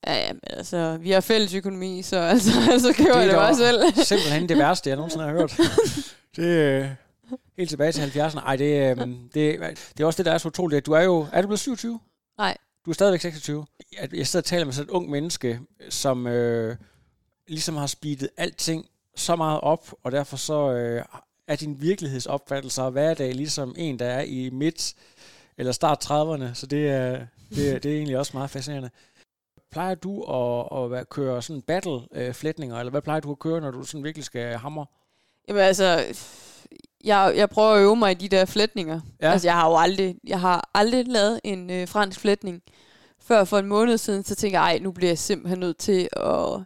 [0.07, 3.35] Ja, ja, men altså, vi har fælles økonomi, så altså, så køber det jeg det
[3.35, 3.81] bare selv.
[4.05, 5.59] simpelthen det værste, jeg nogensinde har hørt.
[6.35, 6.87] det, øh,
[7.57, 8.39] helt tilbage til 70'erne.
[8.39, 9.33] Ej, det, øh, det,
[9.97, 10.85] det er også det, der er så utroligt.
[10.85, 11.99] Du er jo, er du blevet 27?
[12.37, 12.57] Nej.
[12.85, 13.65] Du er stadigvæk 26.
[14.01, 16.75] Jeg, jeg sidder og taler med sådan et ung menneske, som øh,
[17.47, 18.85] ligesom har speedet alting
[19.15, 21.03] så meget op, og derfor så øh,
[21.47, 24.93] er din virkelighedsopfattelse af hverdag ligesom en, der er i midt
[25.57, 28.89] eller start 30'erne, så det er, det, det er egentlig også meget fascinerende.
[29.71, 33.83] Plejer du at, at køre sådan battle-flætninger, eller hvad plejer du at køre, når du
[33.83, 34.85] sådan virkelig skal hamre?
[35.47, 36.05] Jamen altså,
[37.03, 38.99] jeg, jeg prøver at øve mig i de der flætninger.
[39.21, 39.31] Ja.
[39.31, 42.61] Altså, jeg har jo aldrig, jeg har aldrig lavet en øh, fransk flætning.
[43.21, 46.09] Før for en måned siden, så tænkte jeg, ej, nu bliver jeg simpelthen nødt til
[46.13, 46.59] at,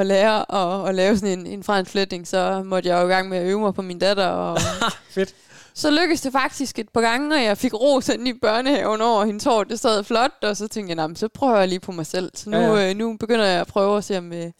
[0.00, 2.26] at lære at, at lave sådan en, en fransk flætning.
[2.26, 4.26] Så måtte jeg jo i gang med at øve mig på min datter.
[4.26, 4.58] Og,
[5.14, 5.34] Fedt.
[5.76, 9.44] Så lykkedes det faktisk et par gange, og jeg fik ros i børnehaven over hendes
[9.44, 9.64] hår.
[9.64, 12.30] Det sad flot, og så tænkte jeg, så prøver jeg lige på mig selv.
[12.34, 12.90] Så nu, ja, ja.
[12.90, 14.50] Øh, nu begynder jeg at prøve at se, om, øh,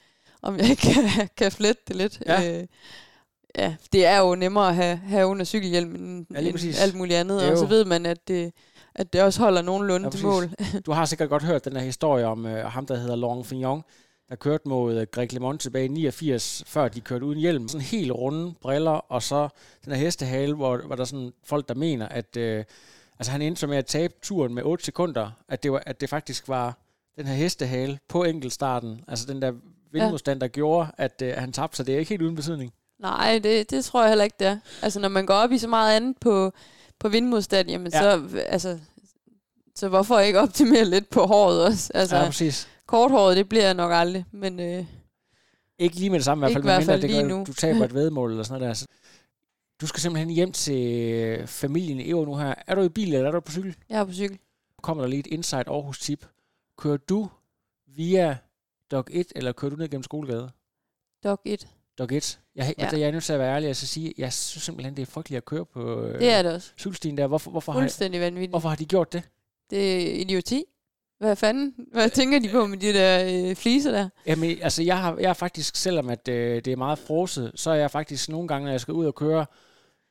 [0.43, 2.23] om jeg kan, kan flette det lidt.
[2.27, 2.61] Ja.
[2.61, 2.67] Øh,
[3.59, 7.19] ja, det er jo nemmere at have, have under cykelhjelm end, ja, end alt muligt
[7.19, 8.53] andet, og så ved man, at det,
[8.95, 10.51] at det også holder nogenlunde ja, til mål.
[10.87, 13.83] du har sikkert godt hørt den her historie om uh, ham, der hedder Laurent Fignon,
[14.29, 17.69] der kørte mod uh, Greg LeMond tilbage i 89, før de kørte uden hjelm.
[17.69, 19.49] Sådan helt runde briller, og så
[19.85, 22.65] den her hestehale, hvor, hvor der er sådan folk, der mener, at uh,
[23.19, 26.09] altså han endte med at tabe turen med 8 sekunder, at det, var, at det
[26.09, 26.79] faktisk var
[27.17, 29.53] den her hestehale på enkeltstarten, altså den der
[29.93, 32.73] vindmodstand, der gjorde, at uh, han tabte, så det er ikke helt uden betydning.
[32.99, 34.59] Nej, det, det tror jeg heller ikke, det er.
[34.83, 36.53] Altså, når man går op i så meget andet på,
[36.99, 38.01] på vindmodstand, jamen ja.
[38.01, 38.79] så, altså,
[39.75, 41.91] så hvorfor ikke optimere lidt på håret også?
[41.95, 42.69] Altså, ja, præcis.
[42.87, 44.61] Korthåret, det bliver jeg nok aldrig, men...
[44.61, 44.87] Øh,
[45.79, 47.85] ikke lige med det samme i hvert fald, hvert fald mindre, det gør, du taber
[47.85, 48.87] et vedmål eller sådan noget der.
[49.81, 52.55] Du skal simpelthen hjem til familien i nu her.
[52.67, 53.77] Er du i bil, eller er du på cykel?
[53.89, 54.39] Jeg er på cykel.
[54.83, 56.27] Kommer der lige et Inside Aarhus tip.
[56.79, 57.29] Kører du
[57.87, 58.39] via
[58.91, 60.51] Dog 1, eller kører du ned gennem Skolegade?
[61.25, 61.69] Dog 1.
[61.99, 62.41] Dog 1.
[62.55, 62.89] Jeg, ja.
[62.93, 65.07] jeg er nødt til at være ærlig og så sige, jeg synes simpelthen, det er
[65.07, 66.73] frygteligt at køre på øh, det er det også.
[66.79, 67.27] cykelstien der.
[67.27, 68.53] Hvorfor, hvorfor, Fuldstændig har, vanvittigt.
[68.53, 69.23] hvorfor har de gjort det?
[69.71, 70.65] Det er idioti.
[71.19, 71.75] Hvad fanden?
[71.93, 74.09] Hvad tænker de på med de der øh, fliser der?
[74.27, 77.71] Jamen, altså, jeg har, jeg har faktisk, selvom at, øh, det er meget froset, så
[77.71, 79.47] er jeg faktisk nogle gange, når jeg skal ud og køre,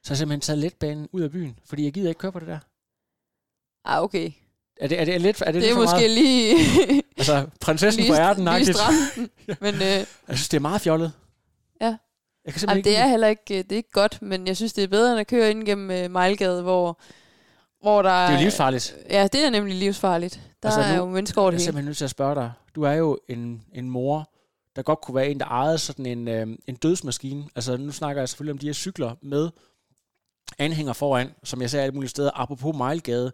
[0.04, 2.40] så har jeg simpelthen taget letbanen ud af byen, fordi jeg gider ikke køre på
[2.40, 2.60] det der.
[3.86, 4.32] Ah, okay.
[4.82, 6.12] Er det, er det, lidt, er det, det lidt er måske meget?
[6.12, 6.56] lige...
[7.18, 8.44] altså, prinsessen lige, på ærten.
[8.46, 8.74] Lige
[9.62, 11.12] Men, øh, jeg synes, det er meget fjollet.
[11.82, 11.98] Ja.
[12.46, 14.74] Jeg kan Jamen, ikke det er heller ikke, det er ikke godt, men jeg synes,
[14.74, 17.00] det er bedre, end at køre ind gennem uh, Mejlgade, hvor,
[17.86, 18.96] hvor der Det er jo livsfarligt.
[19.10, 20.42] Ja, det er nemlig livsfarligt.
[20.64, 22.36] Der altså, er nu, jo mennesker over det Jeg er simpelthen nødt til at spørge
[22.36, 22.52] dig.
[22.76, 24.30] Du er jo en, en mor,
[24.76, 27.46] der godt kunne være en, der ejede sådan en, øh, en dødsmaskine.
[27.56, 29.50] Altså nu snakker jeg selvfølgelig om de her cykler med
[30.58, 33.32] anhænger foran, som jeg ser alle mulige steder, apropos Mejlgade.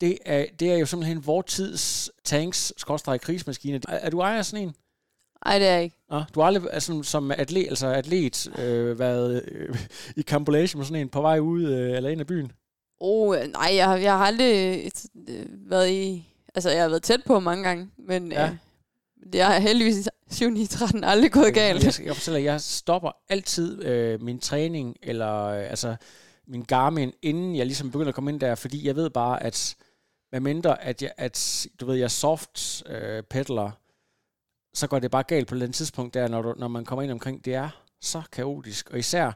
[0.00, 3.80] Det er, det er jo simpelthen vores tids tanks, skorstræk krigsmaskine.
[3.88, 4.74] Er, er du ejer sådan en?
[5.44, 5.96] Nej, det er jeg ikke.
[6.10, 9.76] Nå, du har aldrig altså, som atlet, altså atlet øh, været øh,
[10.16, 12.52] i kampolage med sådan en på vej ud øh, eller ind af byen?
[13.00, 14.84] Oh, nej, jeg, har, jeg har aldrig
[15.28, 16.28] øh, været i...
[16.54, 18.46] Altså, jeg har været tæt på mange gange, men ja.
[18.46, 18.56] øh,
[19.32, 21.84] det har heldigvis 7 9 13 aldrig gået galt.
[21.84, 25.96] Jeg, jeg fortæller, jeg stopper altid øh, min træning, eller øh, altså
[26.46, 29.76] min Garmin, inden jeg ligesom begynder at komme ind der, fordi jeg ved bare, at
[30.32, 33.70] med mindre, at jeg, at, du ved, jeg soft øh, peddler,
[34.74, 37.12] så går det bare galt på den tidspunkt der, når, du, når man kommer ind
[37.12, 37.44] omkring.
[37.44, 37.68] Det er
[38.00, 39.32] så kaotisk, og især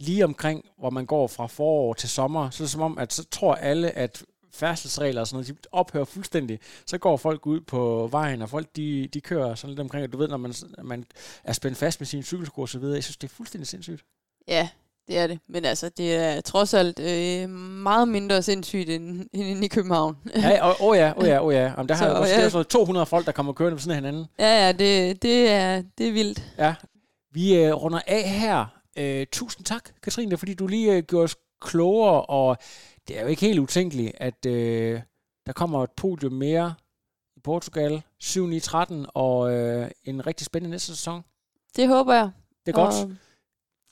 [0.00, 3.12] lige omkring, hvor man går fra forår til sommer, så er det som om, at
[3.12, 4.24] så tror alle, at
[4.54, 6.60] færdselsregler og sådan noget, de ophører fuldstændig.
[6.86, 10.12] Så går folk ud på vejen, og folk de, de kører sådan lidt omkring, og
[10.12, 11.04] du ved, når man, man
[11.44, 12.94] er spændt fast med sin cykelsko og så videre.
[12.94, 14.04] Jeg synes, det er fuldstændig sindssygt.
[14.48, 14.68] Ja,
[15.08, 15.38] det er det.
[15.48, 20.16] Men altså, det er trods alt øh, meget mindre sindssygt end, end i København.
[20.36, 21.60] ja, åh oh, ja, åh oh, ja, åh oh, ja.
[21.62, 22.48] Jamen, der har så, ja.
[22.48, 24.26] sådan 200 folk, der kommer kørende ved siden af hinanden.
[24.38, 26.42] Ja, ja, det, det, er, det er vildt.
[26.58, 26.74] Ja.
[27.32, 28.66] Vi øh, runder af her.
[28.96, 32.56] Øh, tusind tak, Katrine, fordi du lige øh, gjorde os klogere, og
[33.08, 35.00] det er jo ikke helt utænkeligt, at øh,
[35.46, 36.74] der kommer et podium mere
[37.36, 41.22] i Portugal, 7-9-13, og øh, en rigtig spændende næste sæson.
[41.76, 42.30] Det håber jeg.
[42.66, 42.94] Det er godt.
[42.94, 43.16] Og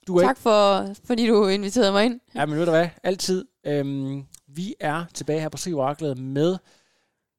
[0.07, 2.21] du er tak for, fordi du inviterede mig ind.
[2.35, 2.89] Ja, men ved du hvad?
[3.03, 3.45] Altid.
[3.67, 5.71] Øhm, vi er tilbage her på Se
[6.17, 6.57] med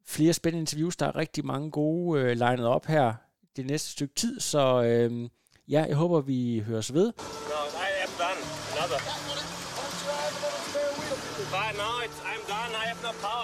[0.06, 0.98] flere spændende interviews.
[0.98, 3.14] Der er rigtig mange gode øh, legnet op her
[3.56, 5.30] det næste stykke tid, så øh,
[5.70, 7.06] ja, jeg håber, vi høres ved.
[7.06, 8.40] No, I am done.
[8.76, 9.00] Another.
[11.52, 12.72] But now it's, I'm done.
[12.82, 13.43] I have no power.